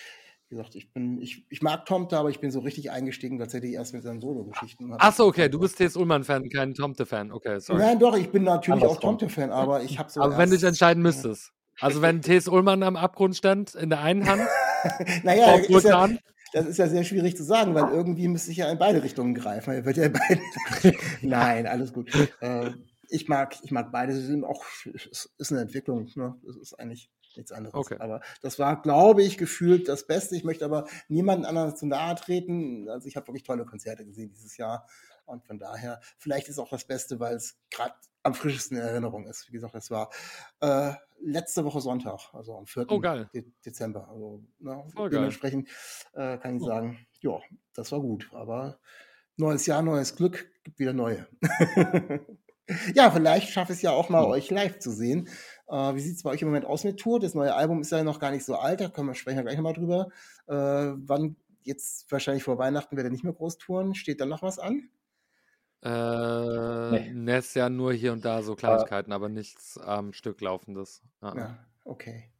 [0.48, 3.72] wie gesagt, ich bin, ich, ich mag Tomte, aber ich bin so richtig eingestiegen tatsächlich
[3.72, 4.94] erst mit seinen Solo-Geschichten.
[4.98, 5.48] Ach so, okay.
[5.48, 5.96] Du bist T.S.
[5.96, 7.32] Ullmann-Fan, kein Tomte-Fan.
[7.32, 7.80] Okay, sorry.
[7.80, 9.18] Nein, doch, ich bin natürlich auch Andersrum.
[9.18, 10.20] Tomte-Fan, aber ich habe so.
[10.20, 11.52] Aber wenn du dich entscheiden müsstest.
[11.80, 12.46] Also wenn T.S.
[12.46, 14.42] Ullmann am Abgrund stand, in der einen Hand,
[15.22, 16.08] naja, ist ja,
[16.52, 19.34] das ist ja sehr schwierig zu sagen, weil irgendwie müsste ich ja in beide Richtungen
[19.34, 19.72] greifen.
[19.72, 20.96] Er wird ja in beide.
[21.22, 22.10] Nein, alles gut.
[22.40, 22.70] Äh,
[23.08, 24.14] ich mag, ich mag beide.
[24.14, 26.08] Sie sind auch, es ist eine Entwicklung.
[26.14, 26.36] Ne?
[26.44, 27.74] Das ist eigentlich nichts anderes.
[27.74, 27.96] Okay.
[27.98, 30.36] Aber das war, glaube ich, gefühlt das Beste.
[30.36, 32.88] Ich möchte aber niemanden anderen zu nahe treten.
[32.88, 34.86] Also ich habe wirklich tolle Konzerte gesehen dieses Jahr.
[35.26, 39.26] Und von daher, vielleicht ist auch das Beste, weil es gerade am frischesten in Erinnerung
[39.26, 39.48] ist.
[39.48, 40.10] Wie gesagt, das war
[40.60, 42.86] äh, letzte Woche Sonntag, also am 4.
[42.88, 43.28] Oh, geil.
[43.34, 44.08] De Dezember.
[44.08, 45.10] Also, ne, geil.
[45.10, 45.68] dementsprechend
[46.14, 47.38] äh, kann ich sagen, ja,
[47.74, 48.28] das war gut.
[48.32, 48.78] Aber
[49.36, 51.26] neues Jahr, neues Glück, gibt wieder neue.
[52.94, 54.30] ja, vielleicht schaffe ich es ja auch mal, Hm.
[54.30, 55.28] euch live zu sehen.
[55.68, 57.20] Äh, wie sieht es bei euch im Moment aus mit Tour?
[57.20, 59.44] Das neue Album ist ja noch gar nicht so alt, da können wir sprechen wir
[59.44, 60.08] gleich nochmal drüber.
[60.46, 60.54] Äh,
[61.06, 63.94] wann jetzt wahrscheinlich vor Weihnachten werdet ihr nicht mehr groß touren?
[63.94, 64.88] Steht da noch was an?
[65.82, 67.38] Äh, Nee.
[67.38, 71.02] ist ja nur hier und da so Kleinigkeiten, aber nichts am Stück laufendes.
[71.22, 71.34] Ja.
[71.36, 72.30] Ja, okay.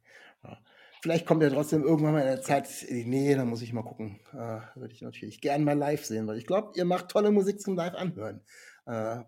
[0.43, 0.57] Ja.
[1.01, 3.73] Vielleicht kommt er trotzdem irgendwann mal in der Zeit in die Nähe, dann muss ich
[3.73, 4.19] mal gucken.
[4.33, 7.59] Äh, Würde ich natürlich gern mal live sehen, weil ich glaube, ihr macht tolle Musik
[7.59, 8.41] zum Live anhören.
[8.85, 9.21] Äh,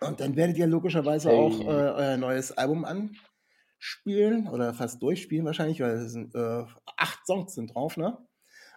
[0.00, 1.38] und dann werdet ihr logischerweise Hey.
[1.38, 6.64] auch äh, euer neues Album anspielen oder fast durchspielen wahrscheinlich, weil es sind äh,
[6.96, 8.18] acht Songs sind drauf, ne?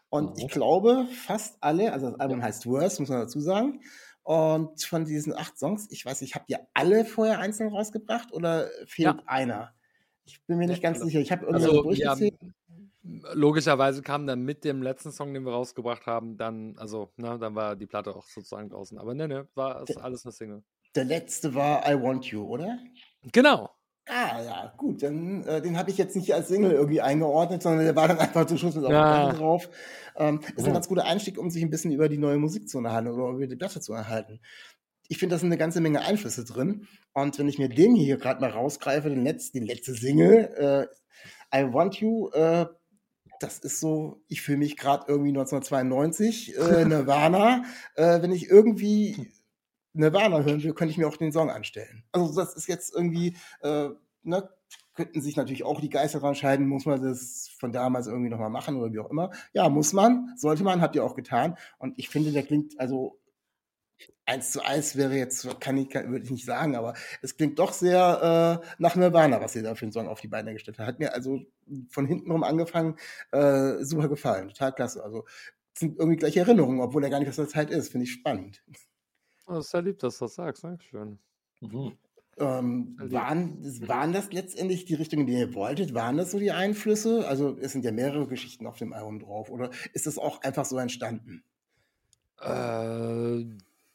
[0.10, 0.36] Und Mhm.
[0.45, 3.82] ich glaube, fast alle, also das Album heißt Worse, muss man dazu sagen.
[4.23, 8.69] Und von diesen acht Songs, ich weiß nicht, habt ihr alle vorher einzeln rausgebracht oder
[8.86, 9.23] fehlt Ja.
[9.25, 9.73] einer?
[10.25, 11.19] Ich bin mir nicht ganz sicher.
[11.19, 12.39] Ich habe irgendwie Also, so ja, durchgezählt.
[13.03, 17.55] logischerweise kam dann mit dem letzten Song, den wir rausgebracht haben, dann, also, ne, dann
[17.55, 18.97] war die Platte auch sozusagen draußen.
[18.99, 20.63] Aber ne, ne, war ist alles eine Single.
[20.95, 22.77] Der letzte war I Want You, oder?
[23.31, 23.69] Genau.
[24.07, 27.85] Ah, ja, gut, dann äh, den habe ich jetzt nicht als Single irgendwie eingeordnet, sondern
[27.85, 29.31] der war dann einfach zum Schluss mit auf Ja.
[29.31, 29.69] Drauf.
[30.17, 32.79] Ähm, ist ein ganz guter Einstieg, um sich ein bisschen über die neue Musik zu
[32.79, 34.39] unterhalten oder über die Platte zu erhalten.
[35.07, 36.87] Ich finde, da sind eine ganze Menge Einflüsse drin.
[37.13, 40.89] Und wenn ich mir den hier gerade mal rausgreife, den letzten, die letzte Single,
[41.53, 42.65] äh, I Want You, äh,
[43.39, 47.63] das ist so, ich fühle mich gerade irgendwie 1992, äh, Nirvana.
[47.95, 49.31] äh, wenn ich irgendwie
[49.93, 52.04] Nirvana hören will, könnte ich mir auch den Song anstellen.
[52.12, 53.89] Also das ist jetzt irgendwie, äh,
[54.23, 54.49] ne,
[54.93, 58.49] könnten sich natürlich auch die Geister dran scheiden, muss man das von damals irgendwie nochmal
[58.49, 59.32] machen oder wie auch immer.
[59.54, 61.58] Ja, muss man, sollte man, habt ihr auch getan.
[61.77, 63.19] Und ich finde, der klingt, also
[64.25, 67.60] eins zu eins wäre jetzt, kann ich, kann, würde ich nicht sagen, aber es klingt
[67.60, 70.80] doch sehr äh, nach Nirvana, was ihr da für einen Song auf die Beine gestellt
[70.80, 70.88] habt.
[70.88, 71.39] Hat mir also
[71.89, 72.95] von hinten rum angefangen
[73.32, 75.04] äh, super gefallen, total klasse.
[75.04, 75.25] Also
[75.73, 78.63] sind irgendwie gleich Erinnerungen, obwohl er gar nicht aus der Zeit ist, finde ich spannend.
[79.51, 80.63] Das ist sehr lieb, dass du das sagst.
[80.63, 81.19] Dankeschön.
[81.59, 81.97] Mhm.
[82.37, 85.93] Ähm, waren, waren das letztendlich die Richtungen, die ihr wolltet?
[85.93, 87.27] Waren das so die Einflüsse?
[87.27, 89.49] Also es sind ja mehrere Geschichten auf dem Album drauf.
[89.49, 91.43] Oder ist das auch einfach so entstanden?
[92.39, 93.45] Äh,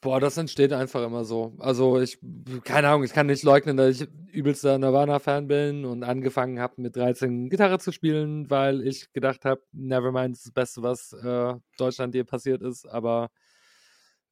[0.02, 1.54] boah, das entsteht einfach immer so.
[1.58, 2.18] Also ich,
[2.62, 6.94] keine Ahnung, ich kann nicht leugnen, dass ich übelster Nirvana-Fan bin und angefangen habe mit
[6.96, 12.14] 13 Gitarre zu spielen, weil ich gedacht habe, Nevermind ist das Beste, was äh, Deutschland
[12.14, 12.86] je passiert ist.
[12.86, 13.30] Aber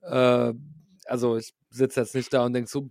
[0.02, 0.52] äh,
[1.04, 2.90] also ich sitze jetzt nicht da und denke so,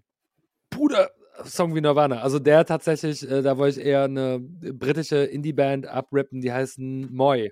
[0.70, 1.10] Bruder,
[1.46, 2.22] Song wie Nirvana.
[2.22, 7.50] Also der tatsächlich, äh, da wollte ich eher eine britische Indie-Band abrippen, die heißen Moi.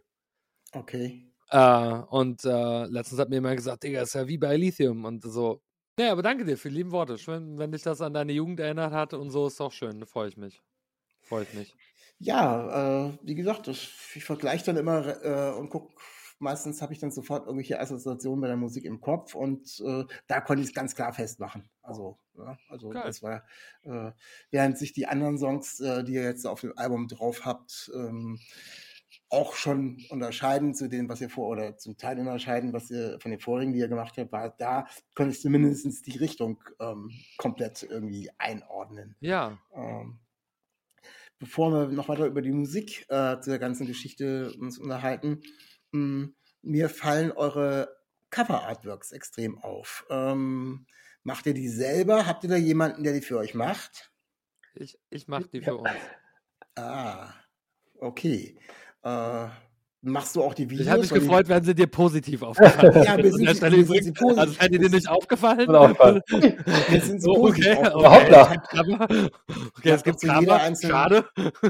[0.74, 1.28] Okay.
[1.50, 5.06] Äh, und äh, letztens hat mir jemand gesagt, Digga, ist ja wie bei Lithium.
[5.06, 5.62] Und so,
[6.00, 7.18] ja, aber danke dir für die lieben Worte.
[7.18, 10.00] Schön, wenn dich das an deine Jugend erinnert hat und so, ist doch schön.
[10.00, 10.62] Da freue ich mich.
[11.22, 11.76] Freue ich mich.
[12.20, 15.94] Ja, äh, wie gesagt, das, ich vergleiche dann immer äh, und gucke,
[16.42, 20.42] meistens habe ich dann sofort irgendwelche Assoziationen bei der Musik im Kopf und äh, da
[20.42, 21.70] konnte ich es ganz klar festmachen.
[21.82, 23.04] Also, ja, also Geil.
[23.06, 23.44] das war,
[23.84, 24.12] äh,
[24.50, 28.40] während sich die anderen Songs, äh, die ihr jetzt auf dem Album drauf habt, ähm,
[29.30, 33.32] auch schon unterscheiden zu denen, was ihr vor oder zum Teil unterscheiden, was ihr von
[33.32, 37.84] den vorigen, die ihr gemacht habt, war da konnte ich zumindest die Richtung ähm, komplett
[37.84, 39.16] irgendwie einordnen.
[39.20, 40.20] Ja, Ähm,
[41.40, 45.42] bevor wir noch weiter über die Musik äh, zu der ganzen Geschichte uns unterhalten,
[45.92, 46.30] mh,
[46.62, 47.96] mir fallen eure
[48.30, 50.06] Cover-Artworks extrem auf.
[50.10, 50.86] Ähm,
[51.24, 52.28] macht ihr die selber?
[52.28, 54.12] Habt ihr da jemanden, der die für euch macht?
[54.76, 55.90] ich, ich mache die für uns.
[56.76, 57.34] Ah,
[58.00, 58.58] okay.
[59.04, 59.48] Äh,
[60.02, 60.86] machst du auch die Videos?
[60.86, 64.06] Ich habe mich gefreut, wenn sie dir positiv aufgefallen Ja, wir sind- Stelle übrigens.
[64.06, 64.40] sie positiv.
[64.40, 65.68] Also seid ihr dir nicht aufgefallen?
[65.72, 66.56] Mir.
[66.90, 69.02] Wir sind so positiv okay, aufgefallen.
[69.02, 69.30] okay.
[69.32, 69.32] Ihr
[69.78, 70.62] Okay, habt es gibt doch zu jeder Cover.
[70.62, 71.26] einzelnen- Schade.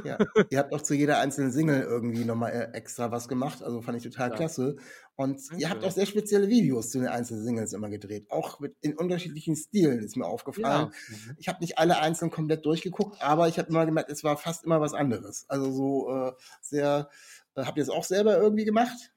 [0.06, 0.18] Ja,
[0.50, 3.98] ihr habt auch zu jeder einzelnen Single irgendwie nochmal äh, extra was gemacht, also fand
[3.98, 4.36] ich total Ja.
[4.36, 4.76] klasse.
[5.18, 8.76] Und ihr habt auch sehr spezielle Videos zu den einzelnen Singles immer gedreht, auch mit,
[8.82, 10.88] in unterschiedlichen Stilen ist mir aufgefallen.
[10.92, 11.34] Ja.
[11.38, 14.64] Ich habe nicht alle einzeln komplett durchgeguckt, aber ich habe immer gemerkt, es war fast
[14.66, 15.46] immer was anderes.
[15.48, 17.10] Also so äh, sehr,
[17.56, 19.12] habt ihr es auch selber irgendwie gemacht?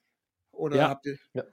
[0.53, 0.89] Oder Ja.
[0.91, 1.17] habt ihr?
[1.35, 1.45] Ja.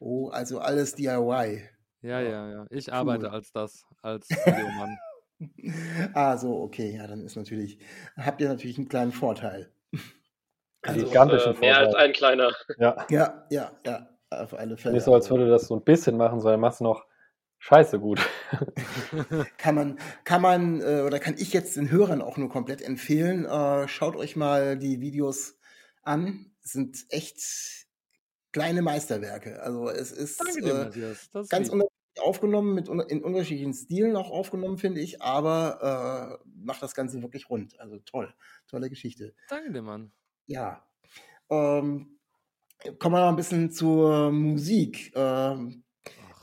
[0.00, 1.62] Oh, also alles DIY.
[2.02, 2.66] Ja, ja, ja.
[2.70, 3.32] Ich arbeite Cool.
[3.34, 4.96] als das, als Videomann.
[6.14, 7.78] Ah, so, okay, ja, dann ist natürlich,
[8.16, 9.70] habt ihr natürlich einen kleinen Vorteil.
[9.92, 10.02] Also,
[10.82, 12.06] Also, gigantischen äh, mehr als Vorteil.
[12.06, 12.52] ein kleiner.
[12.78, 14.94] Ja, Ja, ja, ja, auf alle Fälle.
[14.94, 17.06] nicht so, als würde das so ein bisschen machen, sondern machst noch
[17.58, 18.20] scheiße gut.
[19.58, 23.44] kann man, kann man, äh, oder kann ich jetzt den Hörern auch nur komplett empfehlen,
[23.44, 25.57] äh, schaut euch mal die Videos
[26.08, 26.46] an.
[26.62, 27.86] Sind echt
[28.52, 29.62] kleine Meisterwerke.
[29.62, 31.74] Also es ist Danke äh, ganz lieb.
[31.74, 37.22] unterschiedlich aufgenommen, mit, in unterschiedlichen Stilen auch aufgenommen, finde ich, aber äh, macht das Ganze
[37.22, 37.78] wirklich rund.
[37.78, 38.34] Also toll,
[38.66, 39.34] tolle Geschichte.
[39.48, 40.12] Danke dir, Mann.
[40.46, 40.84] Ja.
[41.50, 42.18] Ähm,
[42.98, 45.12] kommen wir noch ein bisschen zur Musik.
[45.14, 45.84] Ähm,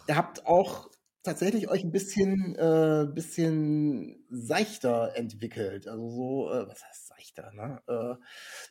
[0.07, 0.89] ihr habt auch
[1.25, 5.87] tatsächlich euch ein bisschen, äh, bisschen seichter entwickelt.
[5.87, 7.81] Also so, äh, was heißt seichter, ne?
[7.87, 8.15] Äh,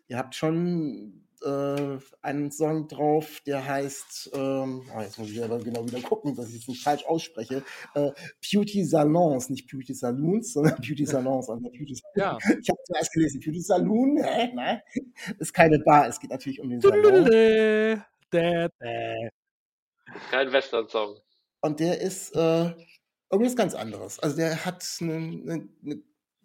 [0.08, 5.58] ihr habt schon äh, einen Song drauf, der heißt, ähm, ah, jetzt muss ich aber
[5.58, 7.62] genau wieder gucken, dass ich es nicht falsch ausspreche.
[7.94, 8.12] Äh,
[8.50, 11.48] Beauty Salons, nicht Beauty Saloons, sondern Beauty Salons.
[11.48, 12.38] Also Beauty Ja.
[12.38, 14.52] ich habe zuerst gelesen, Beauty Saloon, hä?
[14.54, 14.80] Nein,
[15.38, 17.24] ist keine Bar, es geht natürlich um den Salon.
[20.30, 21.18] Kein Western-Song.
[21.64, 22.74] Und der ist äh,
[23.30, 24.18] irgendwas ganz anderes.
[24.20, 26.02] Also der hat, eine, eine, eine,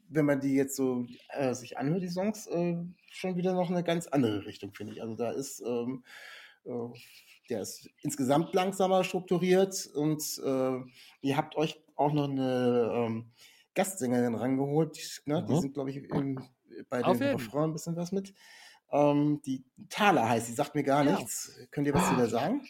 [0.07, 2.77] wenn man die jetzt so äh, sich anhört, die Songs, äh,
[3.11, 5.01] schon wieder noch eine ganz andere Richtung, finde ich.
[5.01, 6.05] Also da ist, ähm,
[6.63, 6.71] äh,
[7.49, 10.79] der ist insgesamt langsamer strukturiert und äh,
[11.19, 13.31] ihr habt euch auch noch eine ähm,
[13.75, 15.21] Gastsängerin rangeholt.
[15.25, 15.45] Ne?
[15.49, 15.59] Die Mhm.
[15.59, 16.41] sind, glaube ich, im,
[16.89, 17.27] bei Auf den.
[17.35, 18.33] Refrain ein bisschen was mit.
[18.89, 21.11] Ähm, die Thaler heißt, die sagt mir gar Ja.
[21.17, 21.51] nichts.
[21.71, 22.61] Könnt ihr was zu der sagen?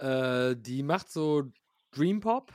[0.00, 1.44] Äh, die macht so
[1.92, 2.52] Dream Pop.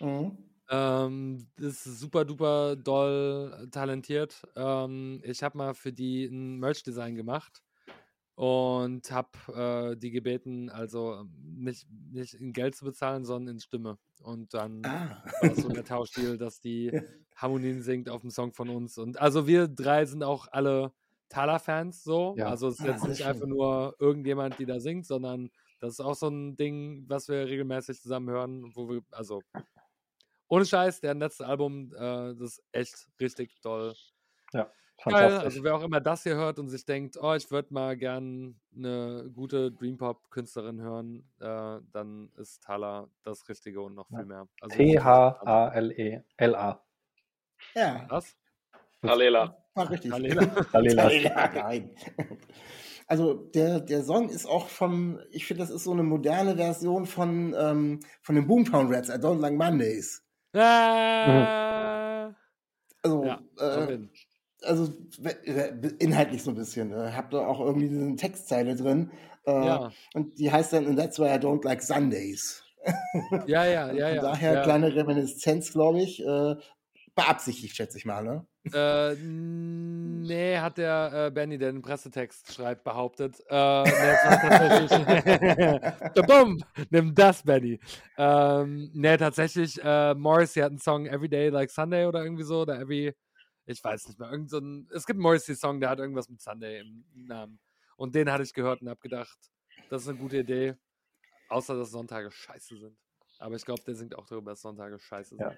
[0.00, 0.38] Mhm.
[0.70, 4.42] Ähm, ist super duper doll talentiert.
[4.56, 7.62] Ähm, ich habe mal für die ein Merch-Design gemacht
[8.34, 13.60] und habe äh, die gebeten, also ähm, nicht, nicht in Geld zu bezahlen, sondern in
[13.60, 13.98] Stimme.
[14.22, 15.22] Und dann Ah.
[15.42, 17.02] war so der Tauschdeal, dass die Ja.
[17.36, 18.98] Harmonien singt auf dem Song von uns.
[18.98, 20.92] Und also wir drei sind auch alle
[21.28, 22.36] Thaler-Fans so.
[22.36, 22.48] Ja.
[22.48, 23.26] Also es ist Ah, jetzt sehr nicht schön.
[23.26, 25.50] einfach nur irgendjemand, die da singt, sondern
[25.82, 29.42] das ist auch so ein Ding, was wir regelmäßig zusammen hören, wo wir, also
[30.48, 33.94] ohne Scheiß, deren letztes Album, äh, das ist echt richtig toll.
[34.52, 34.66] Geil,
[34.98, 35.44] Fantastisch.
[35.44, 38.60] also wer auch immer das hier hört und sich denkt, oh, ich würde mal gern
[38.76, 44.18] eine gute Dream Pop Künstlerin hören, äh, dann ist Thaler das Richtige und noch Ja.
[44.18, 44.46] viel mehr.
[44.60, 46.14] Also T-H-A-L-E-L-A.
[47.74, 48.36] Ja, Was?
[49.00, 49.56] Talela.
[49.74, 50.12] war richtig.
[50.12, 50.42] Talela.
[50.72, 51.08] Dalila.
[51.08, 51.90] Taylor, nein.
[53.12, 57.04] Also der, der Song ist auch von, ich finde, das ist so eine moderne Version
[57.04, 60.22] von, ähm, von den Boomtown Rats, I Don't Like Mondays.
[60.54, 62.32] Ah,
[63.02, 63.98] Also, ja, äh,
[64.62, 64.94] also
[65.98, 66.90] inhaltlich so ein bisschen.
[66.90, 69.10] Äh, hab da auch irgendwie eine Textzeile drin.
[69.44, 72.64] Äh, Ja, Und die heißt dann, and that's why I don't like Sundays.
[73.46, 74.06] ja, ja, ja.
[74.06, 74.62] Von ja, daher ja.
[74.62, 76.24] kleine Reminiszenz, glaube ich.
[76.24, 76.56] Äh,
[77.14, 78.46] beabsichtigt, schätze ich mal, ne?
[78.72, 83.38] Äh, nee, hat der äh, Benny, der den Pressetext schreibt, behauptet.
[83.48, 86.26] Äh, nee, es war tatsächlich.
[86.26, 86.58] Bum!
[86.90, 87.80] Nimm das, Benny.
[88.16, 92.80] Ähm, nee, tatsächlich, äh, Morrissey hat einen Song Everyday Like Sunday oder irgendwie so, oder
[92.80, 93.14] Every.
[93.66, 94.30] Ich weiß nicht mehr.
[94.30, 97.60] Irgend so ein, es gibt einen Morrissey-Song, der hat irgendwas mit Sunday im Namen.
[97.96, 99.38] Und den hatte ich gehört und habe gedacht,
[99.88, 100.74] das ist eine gute Idee.
[101.48, 102.96] Außer, dass Sonntage scheiße sind.
[103.38, 105.40] Aber ich glaube, der singt auch darüber, dass Sonntage scheiße sind.
[105.40, 105.54] Ja.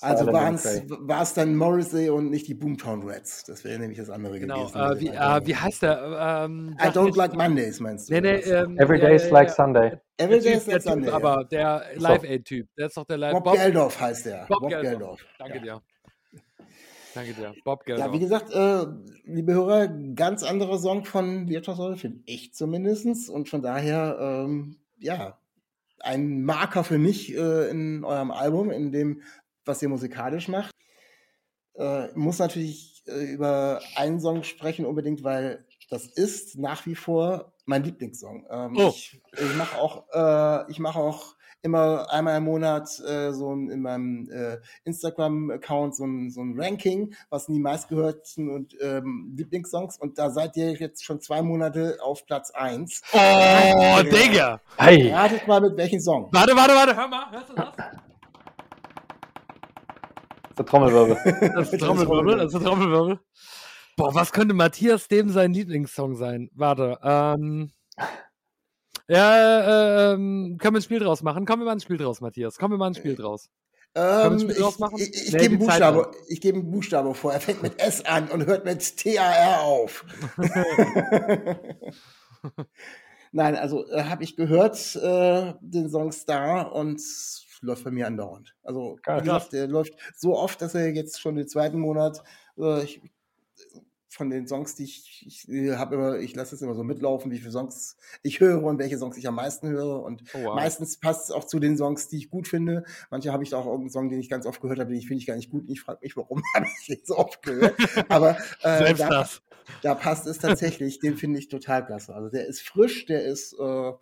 [0.00, 3.44] Also war es dann Morrissey und nicht die Boomtown Rats.
[3.44, 4.66] Das wäre nämlich das andere Genau.
[4.66, 4.76] gewesen.
[4.78, 6.44] Äh, wie, äh, wie heißt der?
[6.44, 8.14] Ähm, I don't like Mondays, meinst du?
[8.14, 9.54] Nee, nee, ähm, Every ja, day is ja, like ja.
[9.54, 9.92] Sunday.
[10.16, 11.08] Every Typ, Day is like typ Sunday.
[11.10, 11.14] ja.
[11.16, 11.82] aber der.
[11.94, 12.68] Live-Aid-Typ.
[12.76, 13.32] Der ist doch der Live.
[13.42, 14.46] Bob, Geldof heißt der.
[14.48, 14.90] Bob Bob Geldof.
[14.90, 15.20] Geldof.
[15.38, 15.62] Danke Ja.
[15.62, 15.82] dir.
[17.14, 17.54] Danke dir.
[17.64, 18.12] Bob Ja, Geldof.
[18.14, 18.86] wie gesagt, äh,
[19.24, 23.30] liebe Hörer, ganz anderer Song von Virtuoso, finde ich zumindest.
[23.30, 25.38] Und von daher, ähm, ja,
[26.00, 29.22] ein Marker für mich äh, in eurem Album, in dem,
[29.64, 30.70] was ihr musikalisch macht.
[31.76, 37.52] Äh, muss natürlich äh, über einen Song sprechen unbedingt, weil das ist nach wie vor
[37.66, 38.46] mein Lieblingssong.
[38.50, 38.88] Ähm, Oh.
[38.88, 43.70] Ich, ich mache auch, äh, ich mache auch immer einmal im Monat äh, so ein,
[43.70, 49.32] in meinem äh, Instagram-Account so ein, so ein Ranking, was sind die meistgehörten und ähm,
[49.34, 53.00] Lieblingssongs und da seid ihr jetzt schon zwei Monate auf Platz eins.
[53.14, 54.60] oh, Digga!
[54.76, 55.10] Hey!
[55.10, 56.28] Ratet mal mit welchem Song.
[56.32, 57.30] Warte, warte, warte, hör mal.
[57.30, 57.74] Hörst du das?
[60.58, 61.50] Der Trommelwirbel.
[61.54, 63.20] Das ist Trommelwirbel, das ist Trommelwirbel.
[63.96, 66.50] Boah, was könnte Matthias dem sein Lieblingssong sein?
[66.54, 67.70] Warte, ähm.
[69.06, 71.44] Ja, ähm, können wir ein Spiel draus machen?
[71.44, 72.56] Kommen wir mal ein Spiel draus, Matthias.
[72.58, 73.50] Kommen wir mal ein Spiel draus.
[73.92, 74.98] wir ein Ähm, Spiel ich draus machen?
[74.98, 77.32] ich, ich Nee, gebe einen Buchstabe, ich gebe einen Buchstabe vor.
[77.32, 80.04] Er fängt mit S an und hört mit T-A-R auf.
[83.32, 87.00] Nein, also äh, habe ich gehört, äh, den Song Star und
[87.64, 88.54] läuft bei mir andauernd.
[88.62, 92.22] Also, wie gesagt, der läuft so oft, dass er jetzt schon den zweiten Monat
[92.58, 93.00] äh, ich,
[94.14, 97.30] von den Songs, die ich, ich äh, habe immer, ich lasse es immer so mitlaufen,
[97.32, 100.02] wie viele Songs ich höre und welche Songs ich am meisten höre.
[100.02, 100.54] Und Oh, wow.
[100.54, 102.84] meistens passt es auch zu den Songs, die ich gut finde.
[103.10, 105.08] Manche habe ich da auch irgendeinen Song, den ich ganz oft gehört habe, den ich
[105.08, 105.62] finde ich gar nicht gut.
[105.62, 107.74] Und ich frage mich, warum habe ich den so oft gehört?
[108.08, 109.28] Aber äh, da,
[109.82, 111.00] da passt es tatsächlich.
[111.00, 112.14] Den finde ich total klasse.
[112.14, 113.92] Also der ist frisch, der ist, äh,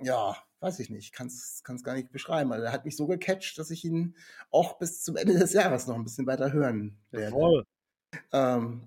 [0.00, 2.52] ja, weiß ich nicht, kann es gar nicht beschreiben.
[2.52, 4.16] Also der hat mich so gecatcht, dass ich ihn
[4.50, 7.36] auch bis zum Ende des Jahres noch ein bisschen weiter hören werde.
[7.36, 7.64] Jawohl.
[8.32, 8.82] Ähm,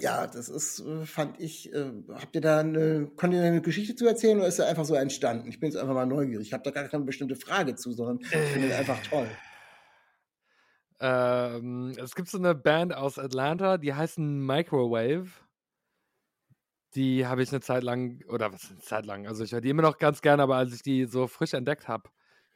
[0.00, 3.62] ja, das ist, äh, fand ich, äh, habt ihr da eine, könnt ihr da eine
[3.62, 5.48] Geschichte zu erzählen oder ist er einfach so entstanden?
[5.48, 6.46] Ich bin jetzt einfach mal neugierig.
[6.46, 9.28] Ich habe da gar keine bestimmte Frage zu, sondern ich finde ihn einfach toll.
[11.00, 15.28] Ähm, es gibt so eine Band aus Atlanta, die heißen Microwave.
[16.94, 19.70] Die habe ich eine Zeit lang, oder was eine Zeit lang, also ich höre die
[19.70, 22.08] immer noch ganz gerne, aber als ich die so frisch entdeckt habe,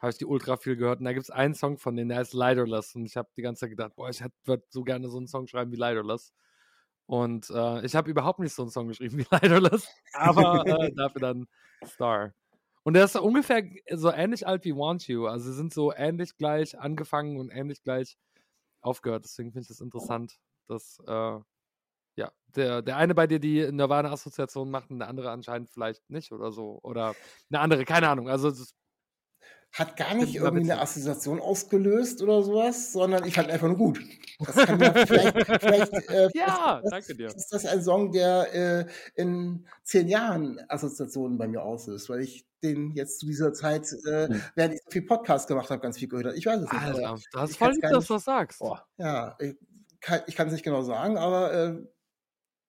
[0.02, 0.98] habe ich die ultra viel gehört.
[0.98, 2.96] Und da gibt es einen Song von denen, der heißt Lighterless.
[2.96, 5.46] Und ich habe die ganze Zeit gedacht, boah, ich würde so gerne so einen Song
[5.46, 6.32] schreiben wie Lighterless.
[7.06, 11.20] Und äh, ich habe überhaupt nicht so einen Song geschrieben wie Lighterless, aber äh, dafür
[11.20, 11.46] dann
[11.86, 12.34] Star.
[12.82, 15.26] Und der ist ungefähr so ähnlich alt wie Want You.
[15.26, 18.18] Also sie sind so ähnlich gleich angefangen und ähnlich gleich
[18.80, 19.24] aufgehört.
[19.24, 21.38] Deswegen finde ich das interessant, dass äh,
[22.16, 26.32] ja, der, der eine bei dir die Nirvana-Assoziation macht und der andere anscheinend vielleicht nicht
[26.32, 26.78] oder so.
[26.82, 27.14] Oder
[27.50, 28.28] eine andere, keine Ahnung.
[28.28, 28.74] Also es
[29.72, 30.82] hat gar nicht irgendwie eine.
[30.82, 34.00] Assoziation ausgelöst oder sowas, sondern ich fand einfach nur gut.
[34.38, 37.28] Das kann ja vielleicht, vielleicht, äh, Ja, danke dir.
[37.28, 42.46] ist das ein Song, der äh, in zehn Jahren Assoziationen bei mir auslöst, weil ich
[42.62, 44.42] den jetzt zu dieser Zeit, äh, Hm.
[44.54, 46.36] während ich so viel Podcast gemacht habe, ganz viel gehört habe.
[46.36, 46.82] Ich weiß es nicht.
[46.82, 48.58] Alter, das ist voll lieb, dass du das sagst.
[48.58, 48.86] Boah.
[48.98, 49.56] ja, ich
[50.00, 51.82] kann ich kann es nicht genau sagen, aber äh,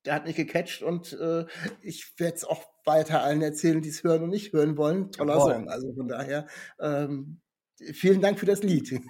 [0.06, 1.46] der hat mich gecatcht und äh,
[1.82, 5.12] ich werde es auch weiter allen erzählen, die es hören und nicht hören wollen.
[5.12, 5.54] Toller Jawohl.
[5.54, 5.70] Song.
[5.70, 6.48] Also von daher,
[6.80, 7.42] ähm,
[7.94, 8.92] vielen Dank für das Lied.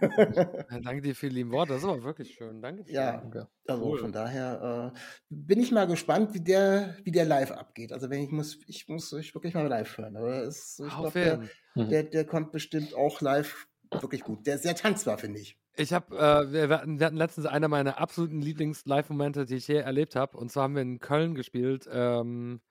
[0.69, 1.73] Ja, danke dir für die lieben Worte.
[1.73, 2.61] Das ist aber wirklich schön.
[2.61, 2.93] Danke dir.
[2.93, 3.11] Ja.
[3.17, 3.47] Danke.
[3.67, 3.99] Also Cool.
[3.99, 7.91] von daher äh, bin ich mal gespannt, wie der, wie der live abgeht.
[7.91, 10.17] Also wenn ich muss, ich muss ich wirklich mal live hören.
[10.17, 11.37] Aber es, ich glaube, der.
[11.75, 11.89] Mhm.
[11.89, 14.47] der, der kommt bestimmt auch live wirklich gut.
[14.47, 15.57] Der ist sehr tanzbar, finde ich.
[15.75, 20.15] Ich habe, äh, wir, wir hatten letztens einer meiner absoluten Lieblings-Live-Momente, die ich je erlebt
[20.15, 20.37] habe.
[20.37, 22.61] Und zwar haben wir in Köln gespielt, ähm,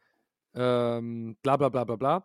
[0.55, 2.25] ähm, bla bla bla bla bla.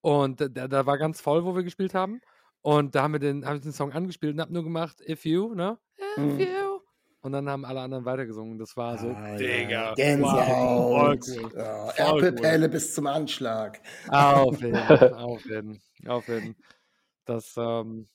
[0.00, 2.20] Und da, da war ganz voll, wo wir gespielt haben.
[2.60, 5.24] Und da haben wir den, habe ich den Song angespielt und habe nur gemacht, if
[5.24, 5.78] you, ne?
[6.16, 6.40] If Mhm.
[6.40, 6.80] you.
[7.20, 8.58] Und dann haben alle anderen weitergesungen.
[8.58, 9.68] Das war so, Ah, Digga.
[9.68, 9.90] ja.
[9.90, 11.24] Wow, Gänsehaut.
[11.24, 11.92] Voll cool.
[11.96, 13.80] Erpelpelle bis zum Anschlag.
[14.08, 14.76] Auf jeden,
[15.14, 16.56] auf jeden, auf jeden.
[17.24, 18.06] Das, ähm,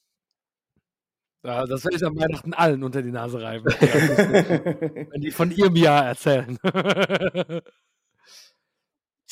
[1.44, 3.66] ja, das werde ich an Weihnachten allen unter die Nase reiben.
[5.12, 6.58] Wenn die von ihrem Jahr erzählen.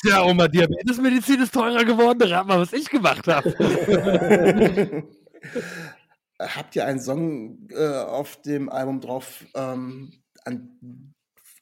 [0.02, 2.22] Tja, Oma, Diabetesmedizin ist teurer geworden.
[2.22, 3.54] Rat mal, was ich gemacht habe.
[6.40, 10.12] Habt ihr einen Song äh, auf dem Album drauf, ähm,
[10.44, 11.14] an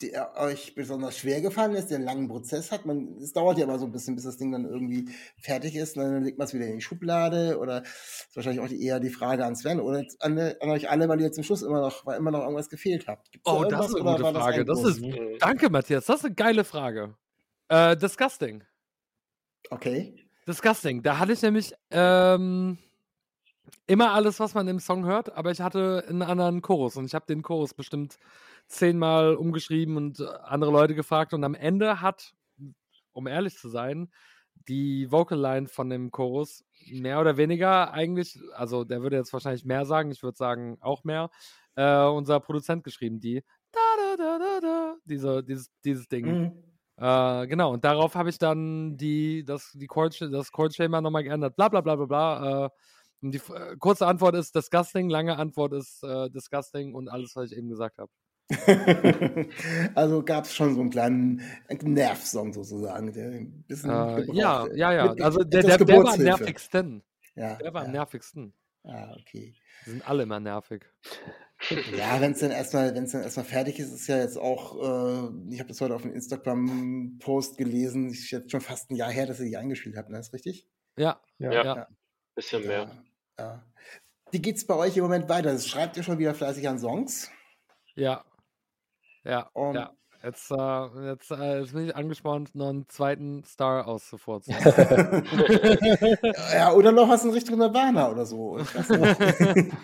[0.03, 2.87] der euch besonders schwer gefallen ist, der einen langen Prozess hat?
[2.87, 5.09] Man, es dauert ja immer so ein bisschen, bis das Ding dann irgendwie
[5.39, 5.97] fertig ist.
[5.97, 7.59] Und dann legt man es wieder in die Schublade.
[7.59, 11.09] Oder ist wahrscheinlich auch die, eher die Frage an Sven oder an, an euch alle,
[11.09, 13.31] weil ihr zum Schluss immer noch, weil immer noch irgendwas gefehlt habt.
[13.33, 14.65] Gibt's da Oh, das ist eine gute Frage.
[14.65, 15.17] Das endlos?
[15.17, 16.07] ist, danke, Matthias.
[16.07, 17.15] Das ist eine geile Frage.
[17.69, 18.65] Äh, Disgusting.
[19.71, 20.15] Okay.
[20.47, 21.03] Disgusting.
[21.03, 22.79] Da hatte ich nämlich ähm,
[23.87, 27.15] immer alles, was man im Song hört, aber ich hatte einen anderen Chorus und ich
[27.15, 28.17] habe den Chorus bestimmt
[28.71, 32.35] zehnmal umgeschrieben und andere Leute gefragt und am Ende hat,
[33.13, 34.11] um ehrlich zu sein,
[34.69, 39.65] die Vocal Line von dem Chorus mehr oder weniger eigentlich, also der würde jetzt wahrscheinlich
[39.65, 41.31] mehr sagen, ich würde sagen auch mehr,
[41.77, 46.27] äh, unser Produzent geschrieben, die da da da da da, diese, dieses, dieses Ding.
[46.27, 46.63] Mhm.
[46.97, 51.57] Äh, genau, und darauf habe ich dann die, das, die Chord, das Chord-Schema nochmal geändert.
[51.57, 52.67] Bla bla bla bla bla.
[52.67, 52.71] Äh,
[53.23, 57.51] und die äh, kurze Antwort ist disgusting, lange Antwort ist äh, disgusting und alles, was
[57.51, 58.11] ich eben gesagt habe.
[59.95, 63.91] also gab es schon so einen kleinen Nervsong sozusagen, der ein bisschen.
[63.91, 65.11] Äh, ja, ja, ja.
[65.11, 67.03] mit Also der, der, der war am nervigsten.
[67.37, 67.93] Ja, Der war am ja.
[67.93, 68.55] nervigsten.
[68.85, 69.55] Ah, okay.
[69.87, 70.85] Die sind alle immer nervig.
[71.95, 74.77] Ja, wenn es dann erstmal, wenn es dann erstmal fertig ist, ist ja jetzt auch,
[74.77, 79.11] äh, ich habe das heute auf einem Instagram-Post gelesen, ist jetzt schon fast ein Jahr
[79.11, 80.19] her, dass ihr die eingespielt habt, ne?
[80.19, 80.67] Ist richtig?
[80.97, 81.53] Ja, Ja.
[81.53, 81.65] Ja.
[81.65, 81.89] ja.
[82.35, 83.05] Bisschen mehr.
[83.39, 83.45] Ja.
[83.45, 83.65] ja.
[84.31, 85.59] Wie geht's bei euch im Moment weiter?
[85.59, 87.31] Schreibt ihr schon wieder fleißig an Songs?
[87.95, 88.25] Ja.
[89.25, 89.49] Ja.
[89.53, 89.93] Und- ja.
[90.23, 94.55] Jetzt, äh, jetzt, äh, jetzt bin ich angespannt, noch einen zweiten Star auszufurzen.
[96.53, 98.59] ja, oder noch was in Richtung Nirvana oder so.
[98.59, 99.73] Ich weiß nicht.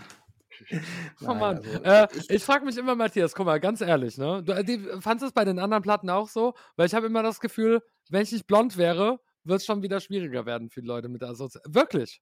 [1.20, 4.42] Oh Nein, also, äh, ich- ich frage mich immer, Matthias, guck mal, ganz ehrlich, ne?
[4.42, 6.55] Du, äh, die, fandest du es bei den anderen Platten auch so?
[6.75, 10.01] Weil ich habe immer das Gefühl, wenn ich nicht blond wäre, wird es schon wieder
[10.01, 11.72] schwieriger werden für die Leute mit der Assoziation.
[11.72, 12.20] Wirklich.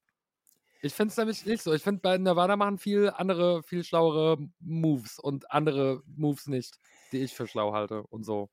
[0.82, 1.72] Ich finde es nämlich nicht so.
[1.72, 6.76] Ich finde, bei Nirvana machen viel andere, viel schlauere Moves und andere Moves nicht,
[7.14, 8.50] die ich für schlau halte und so.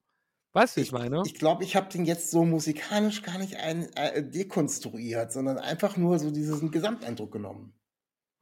[0.54, 1.24] Weißt du, wie ich meine?
[1.26, 5.98] Ich glaube, ich habe den jetzt so musikalisch gar nicht ein, äh, dekonstruiert, sondern einfach
[5.98, 7.74] nur so diesen Gesamteindruck genommen.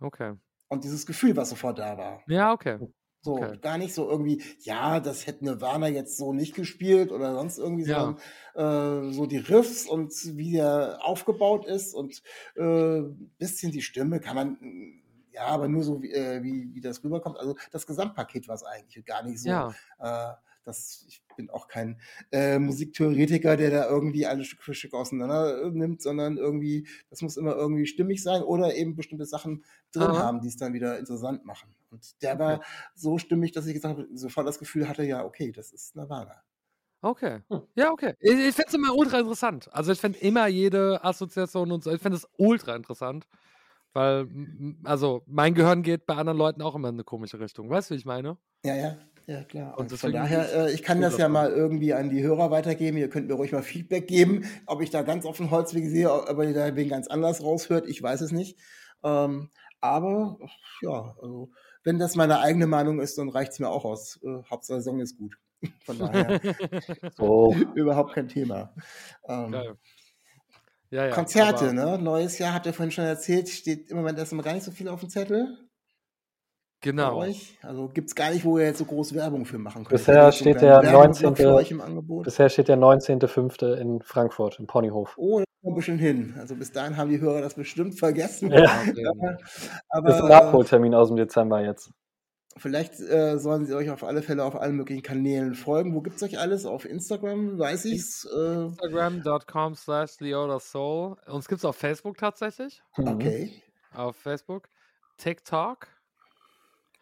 [0.02, 0.36] Okay.
[0.68, 2.24] Und dieses Gefühl, was sofort da war.
[2.28, 2.80] Ja, okay.
[3.22, 3.58] So, Okay.
[3.60, 7.84] gar nicht so irgendwie, ja, das hätte Nirvana jetzt so nicht gespielt oder sonst irgendwie,
[7.86, 8.18] Ja.
[8.56, 12.22] sondern äh, so die Riffs und wie der aufgebaut ist und
[12.56, 13.02] äh,
[13.38, 14.99] bisschen die Stimme kann man,
[15.32, 17.38] ja, aber nur so, wie, äh, wie, wie das rüberkommt.
[17.38, 19.50] Also das Gesamtpaket war es eigentlich gar nicht so.
[19.50, 19.74] Ja.
[20.00, 22.00] Äh, das, ich bin auch kein
[22.32, 27.22] äh, Musiktheoretiker, der da irgendwie alles Stück für Stück auseinander äh, nimmt, sondern irgendwie, das
[27.22, 30.20] muss immer irgendwie stimmig sein oder eben bestimmte Sachen drin Aha.
[30.20, 31.74] haben, die es dann wieder interessant machen.
[31.92, 32.62] Und der war
[32.94, 36.44] so stimmig, dass ich gesagt habe, sofort das Gefühl hatte, ja, okay, das ist Nirvana.
[37.02, 37.40] Okay.
[37.50, 37.62] Hm.
[37.76, 38.14] Ja, okay.
[38.20, 39.70] Ich, ich finde es immer ultra interessant.
[39.74, 43.26] Also ich finde immer jede Assoziation und so, ich finde es ultra interessant.
[43.94, 44.28] Weil,
[44.84, 47.70] also mein Gehirn geht bei anderen Leuten auch immer in eine komische Richtung.
[47.70, 48.38] Weißt du, wie ich meine?
[48.64, 49.78] Ja, ja, ja, klar.
[49.78, 52.98] Und Und von daher, äh, ich kann das ja mal irgendwie an die Hörer weitergeben.
[52.98, 56.12] Ihr könnt mir ruhig mal Feedback geben, ob ich da ganz auf den Holzweg sehe,
[56.12, 57.88] ob ihr da wen ganz anders raushört.
[57.88, 58.60] Ich weiß es nicht.
[59.04, 59.50] Ähm,
[59.82, 60.38] aber,
[60.82, 61.52] ja, also,
[61.84, 64.20] wenn das meine eigene Meinung ist, dann reicht es mir auch aus.
[64.24, 65.38] Äh, Hauptsache, Song ist gut.
[65.86, 66.40] Von daher
[67.18, 67.56] So.
[67.76, 68.74] überhaupt kein Thema.
[69.28, 69.78] Ähm.
[70.92, 71.12] Ja, ja.
[71.14, 71.98] Konzerte, aber- ne?
[72.00, 74.88] Neues Jahr, habt ihr vorhin schon erzählt, steht im Moment erstmal gar nicht so viel
[74.88, 75.58] auf dem Zettel
[76.82, 77.18] Genau.
[77.18, 77.60] euch.
[77.62, 79.90] Also gibt es gar nicht, wo ihr jetzt so groß Werbung für machen könnt.
[79.90, 81.36] Bisher steht der Werbeblock 19.
[81.36, 82.24] für euch im Angebot.
[82.24, 83.76] Bisher steht der 19.05.
[83.76, 85.14] in Frankfurt, im Ponyhof.
[85.18, 86.36] Oh, ein bisschen hin.
[86.40, 88.50] Also bis dahin haben die Hörer das bestimmt vergessen.
[88.52, 88.64] Ja.
[89.90, 91.92] Aber, Das ist ein Abholtermin aus dem Dezember jetzt.
[92.60, 95.96] Vielleicht äh, sollen sie euch auf alle Fälle auf allen möglichen Kanälen folgen.
[95.96, 96.66] Wo gibt es euch alles?
[96.66, 98.26] Auf Instagram, weiß ich's.
[98.26, 100.18] Äh, Instagram.com slash
[100.60, 101.18] Soul.
[101.28, 102.82] Uns gibt es auf Facebook tatsächlich.
[102.98, 103.08] Mhm.
[103.08, 103.64] okay.
[103.94, 104.70] Auf Facebook.
[105.18, 105.88] TikTok.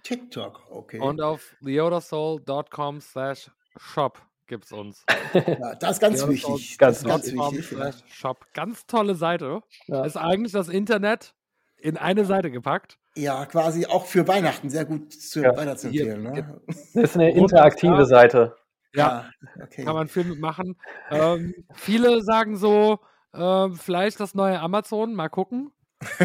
[0.03, 0.99] TikTok, okay.
[0.99, 5.05] Und auf leodasoul.com slash shop gibt es uns.
[5.33, 6.77] ja, das ist ganz wichtig.
[6.77, 7.71] ganz ganz wichtig.
[7.71, 7.91] Ja.
[8.07, 8.47] shop.
[8.53, 9.61] Ganz tolle Seite.
[9.87, 10.05] Ja.
[10.05, 11.35] Ist eigentlich das Internet
[11.77, 12.97] in eine Seite gepackt.
[13.17, 15.55] Ja, quasi auch für Weihnachten sehr gut zu, Ja.
[15.57, 16.23] weiterzuempfehlen.
[16.23, 16.61] Ne?
[16.67, 18.05] Das ist eine interaktive.
[18.05, 18.55] Seite.
[18.93, 19.29] Ja,
[19.61, 19.83] okay.
[19.83, 20.75] kann man viel mitmachen.
[21.11, 22.99] Ähm, viele sagen so,
[23.33, 25.71] ähm, vielleicht das neue Amazon, mal gucken.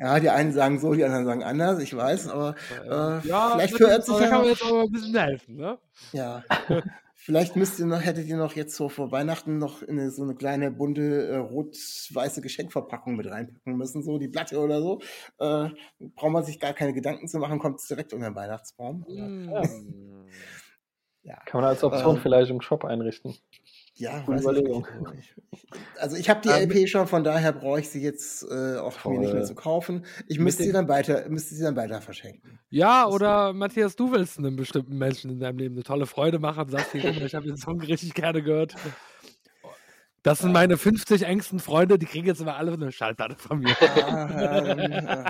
[0.00, 2.54] ja, die einen sagen so, die anderen sagen anders, ich weiß, aber
[2.84, 5.78] äh, vielleicht das- verirrt sich da ja kann man jetzt aber ein bisschen helfen, ne?
[6.12, 6.42] Ja.
[7.26, 10.22] Vielleicht müsst ihr noch, hättet ihr noch jetzt so vor Weihnachten noch in eine, so
[10.22, 15.00] eine kleine bunte äh, rot-weiße Geschenkverpackung mit reinpacken müssen, so die Platte oder so.
[15.40, 15.70] Äh,
[16.14, 19.04] braucht man sich gar keine Gedanken zu machen, kommt es direkt unter den Weihnachtsbaum.
[19.08, 19.48] Mm.
[21.24, 21.34] ja.
[21.46, 23.34] Kann man als Option Ähm, vielleicht im Shop einrichten.
[23.98, 24.86] Ja, Gute weiß ich Überlegung.
[25.14, 25.34] nicht.
[25.50, 28.42] Ich, ich, also ich habe die Ähm, LP schon, von daher brauche ich sie jetzt
[28.42, 29.44] äh, auch mir nicht mehr Toll.
[29.46, 30.04] zu kaufen.
[30.28, 32.58] Ich müsste sie dann weiter, müsste sie dann weiter verschenken.
[32.68, 36.38] Ja, Das- oder Matthias, du willst einem bestimmten Menschen in deinem Leben eine tolle Freude
[36.38, 38.74] machen, sagst dir, ich habe den Song richtig gerne gehört.
[40.22, 43.76] Das sind meine 50 engsten Freunde, die kriegen jetzt immer alle eine Schallplatte von mir.
[43.80, 45.24] Ah, ja, dann, äh,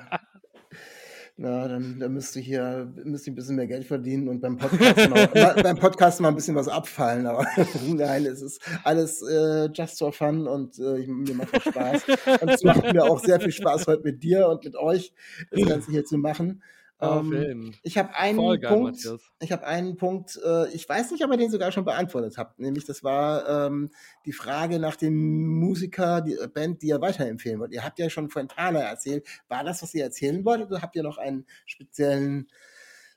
[1.39, 4.57] na, dann, dann müsste ich hier müsste ich ein bisschen mehr Geld verdienen und beim
[4.57, 5.27] Podcast, mal,
[5.63, 7.27] beim Podcast mal ein bisschen was abfallen.
[7.27, 7.45] Aber
[7.87, 12.03] nein, es ist alles äh, just for fun und äh, ich- mir macht es Spaß.
[12.41, 15.13] Und es macht mir auch sehr viel Spaß, heute mit dir und mit euch
[15.51, 16.63] das Ganze hier zu machen.
[16.99, 19.07] Auf Ähm, ich habe einen Voll geil, Punkt.
[19.41, 20.41] Ich habe einen Punkt.
[20.43, 22.59] Äh, ich weiß nicht, ob ihr den sogar schon beantwortet habt.
[22.59, 23.91] Nämlich, das war ähm,
[24.25, 27.73] die Frage nach dem Musiker, die äh, Band, die ihr weiterempfehlen wollt.
[27.73, 29.27] Ihr habt ja schon von Tana erzählt.
[29.49, 32.49] War das, was ihr erzählen wolltet, oder habt ihr noch einen speziellen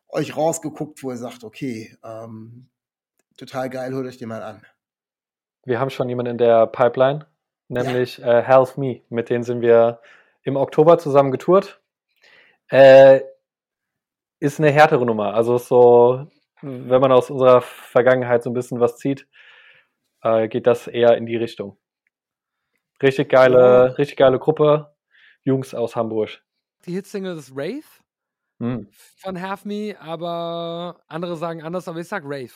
[0.10, 2.68] euch rausgeguckt, wo ihr sagt, okay, ähm,
[3.38, 4.66] total geil, holt euch den mal an.
[5.64, 7.28] Wir haben schon jemanden in der Pipeline,
[7.68, 9.02] nämlich äh, Health Me.
[9.10, 10.02] Mit denen sind wir
[10.42, 11.80] im Oktober zusammen getourt.
[12.70, 13.22] Äh,
[14.40, 15.34] ist eine härtere Nummer.
[15.34, 16.28] Also so,
[16.62, 19.28] wenn man aus unserer Vergangenheit so ein bisschen was zieht,
[20.22, 21.78] äh, geht das eher in die Richtung.
[23.02, 23.84] Richtig geile, Ja.
[23.94, 24.94] richtig geile Gruppe.
[25.44, 26.42] Jungs aus Hamburg.
[26.86, 27.84] Die Hitsingle ist Rave
[28.60, 28.90] Hm.
[29.18, 32.52] von Half Me, aber andere sagen anders, aber ich sag Rave.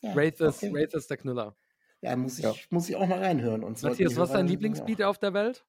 [0.00, 0.68] Ja, Rave, ist, okay.
[0.68, 1.56] Rave ist der Knüller.
[2.02, 2.54] Ja, muss ich, Ja.
[2.70, 3.64] muss ich auch mal reinhören.
[3.64, 5.64] Und Matthias, was ist dein Lieblingsbeat auf der Welt?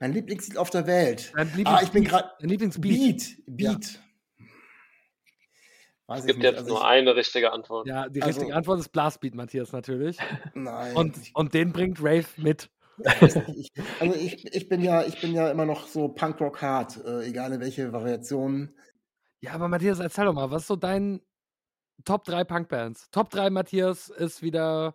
[0.00, 1.32] Mein Lieblingslied auf der Welt.
[1.36, 2.30] Dein Ah, ich bin Lieblingsbeat- gerade.
[2.40, 2.98] Dein Lieblingsbeat.
[2.98, 3.36] Beat.
[3.46, 4.00] Beat.
[6.06, 6.50] Weiß Es ich gibt nicht.
[6.50, 7.86] jetzt Also nur ich- eine richtige Antwort.
[7.86, 10.18] Ja, die Also- richtige Antwort ist Blastbeat, Matthias, natürlich.
[10.54, 10.94] Nein.
[10.96, 12.68] Und, und den bringt Rave mit.
[13.56, 17.24] ich also ich, ich bin ja, ich bin ja immer noch so Punkrock hard, äh,
[17.26, 18.72] egal in welche Variation.
[19.40, 21.20] Ja, aber Matthias, erzähl doch mal, was ist so dein
[22.04, 23.10] Top 3 Punkbands?
[23.10, 24.94] Top 3 Matthias ist wieder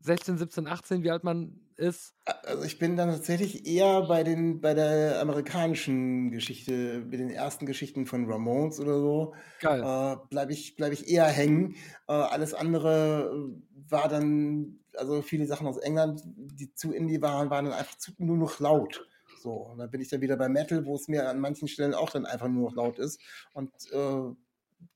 [0.00, 2.14] 16, 17, 18, wie alt man ist.
[2.24, 7.66] Also ich bin dann tatsächlich eher bei den, bei der amerikanischen Geschichte, bei den ersten
[7.66, 9.80] Geschichten von Ramones oder so, Geil.
[9.82, 11.74] äh, bleibe ich, bleib ich eher hängen.
[12.06, 17.50] Äh, alles andere äh, war dann, also viele Sachen aus England, die zu Indie waren,
[17.50, 19.06] waren dann einfach zu, nur noch laut.
[19.42, 21.94] So, und dann bin ich dann wieder bei Metal, wo es mir an manchen Stellen
[21.94, 23.20] auch dann einfach nur noch laut ist.
[23.54, 24.34] Und äh,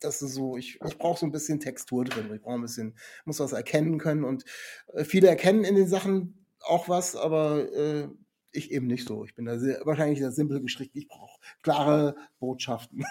[0.01, 2.31] das ist so, ich, ich brauche so ein bisschen Textur drin.
[2.35, 4.25] Ich brauche ein bisschen, muss was erkennen können.
[4.25, 4.45] Und
[4.93, 8.09] äh, viele erkennen in den Sachen auch was, aber äh,
[8.53, 9.25] ich eben nicht so.
[9.25, 10.97] Ich bin da sehr, wahrscheinlich sehr simpel gestrickt.
[10.97, 13.05] Ich brauche klare Botschaften.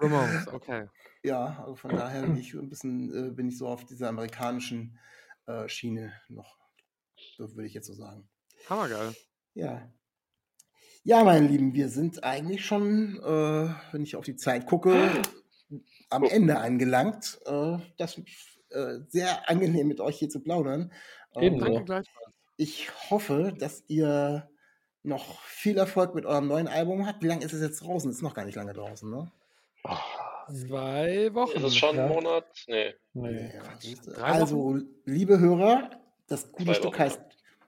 [0.00, 0.86] Ramones, okay.
[1.24, 4.96] ja, also von daher bin ich ein bisschen, äh, bin ich so auf dieser amerikanischen
[5.46, 6.56] äh, Schiene noch.
[7.36, 8.28] So würde ich jetzt so sagen.
[8.68, 9.14] Hammergeil.
[9.54, 9.90] Ja.
[11.02, 15.10] Ja, meine Lieben, wir sind eigentlich schon, äh, wenn ich auf die Zeit gucke,
[16.10, 17.40] am Ende angelangt.
[17.46, 18.20] Äh, das
[18.70, 20.92] äh, sehr angenehm mit euch hier zu plaudern.
[21.36, 21.58] Ähm.
[21.58, 22.02] Danke
[22.58, 24.50] ich hoffe, dass ihr
[25.04, 27.22] noch viel Erfolg mit eurem neuen Album habt.
[27.22, 28.10] Wie lange ist es jetzt draußen?
[28.10, 29.30] Ist noch gar nicht lange draußen, ne?
[30.50, 31.56] Zwei Wochen.
[31.56, 32.04] Ist es schon Ja.
[32.06, 32.46] ein Monat?
[32.66, 32.94] Nee.
[33.14, 33.52] Nee.
[33.54, 35.90] Ja, also, liebe Hörer,
[36.26, 37.20] das gute Zwei Stück Wochen, heißt,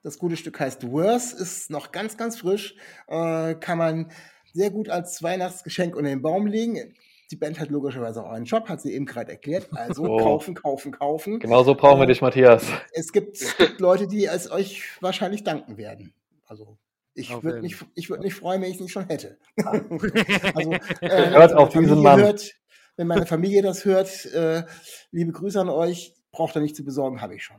[0.03, 2.75] das gute Stück heißt Worse, ist noch ganz, ganz frisch,
[3.07, 4.11] äh, kann man
[4.53, 6.95] sehr gut als Weihnachtsgeschenk unter den Baum legen.
[7.31, 9.69] Die Band hat logischerweise auch einen Shop, hat sie eben gerade erklärt.
[9.73, 10.17] Also Oh.
[10.17, 11.39] kaufen, kaufen, kaufen.
[11.39, 12.65] Genau so brauchen wir Äh, dich, Matthias.
[12.91, 16.13] Es gibt, es gibt Leute, die es euch wahrscheinlich danken werden.
[16.45, 16.77] Also
[17.13, 19.37] ich würde mich, ich würd mich freuen, wenn ich es nicht schon hätte.
[19.65, 20.71] also,
[21.01, 22.19] äh, Hört wenn auf meine diesen Familie Mann.
[22.19, 22.53] Hört,
[22.97, 24.63] wenn meine Familie das hört, äh,
[25.11, 26.13] liebe Grüße an euch.
[26.33, 27.57] Braucht ihr nicht zu besorgen, habe ich schon.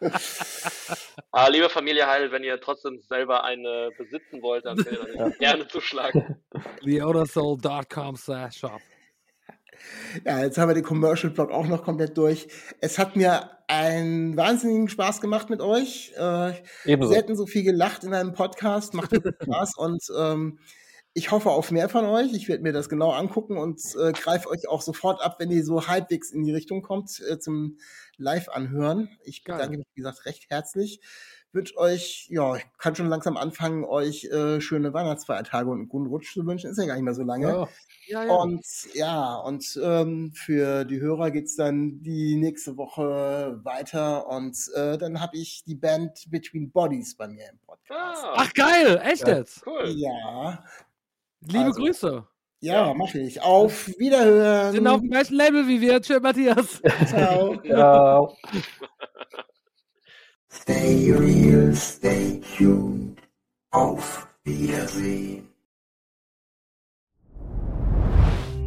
[1.32, 5.68] Ah, liebe Familie Heil, wenn ihr trotzdem selber eine besitzen wollt, dann könnt ihr gerne
[5.68, 6.42] zuschlagen.
[6.82, 8.80] TheOtherSoul.com slash shop.
[10.24, 12.48] Ja, jetzt haben wir den Commercial-Plot auch noch komplett durch.
[12.80, 16.12] Es hat mir einen wahnsinnigen Spaß gemacht mit euch.
[16.16, 17.12] Äh, Ebenso.
[17.12, 20.58] selten so viel gelacht in einem Podcast, macht Spaß und ähm,
[21.12, 22.32] ich hoffe auf mehr von euch.
[22.34, 25.64] Ich werde mir das genau angucken und äh, greife euch auch sofort ab, wenn ihr
[25.64, 27.78] so halbwegs in die Richtung kommt äh, zum
[28.16, 29.08] Live-Anhören.
[29.24, 31.00] Ich bedanke mich, wie gesagt, recht herzlich.
[31.52, 36.06] Wünsche euch, ja, ich kann schon langsam anfangen, euch äh, schöne Weihnachtsfeiertage und einen guten
[36.06, 36.70] Rutsch zu wünschen.
[36.70, 37.48] Ist ja gar nicht mehr so lange.
[37.48, 37.68] Ja.
[38.06, 38.32] Ja, ja.
[38.34, 44.96] Und ja, und ähm, für die Hörer geht's dann die nächste Woche weiter und äh,
[44.96, 48.22] dann habe ich die Band Between Bodies bei mir im Podcast.
[48.24, 49.38] Ah, Ach geil, echt Ja.
[49.38, 49.66] jetzt?
[49.66, 49.88] cool.
[49.96, 50.62] Ja,
[51.42, 52.26] Liebe Also, Grüße.
[52.60, 53.40] ja, mache ich.
[53.42, 54.72] Auf Wiederhören.
[54.72, 56.00] Sind auf dem gleichen Label wie wir.
[56.00, 56.80] Tschö, Matthias.
[57.08, 57.60] Ciao.
[57.64, 58.28] Ja.
[60.52, 63.18] Stay real, stay tuned.
[63.70, 65.49] Auf Wiedersehen.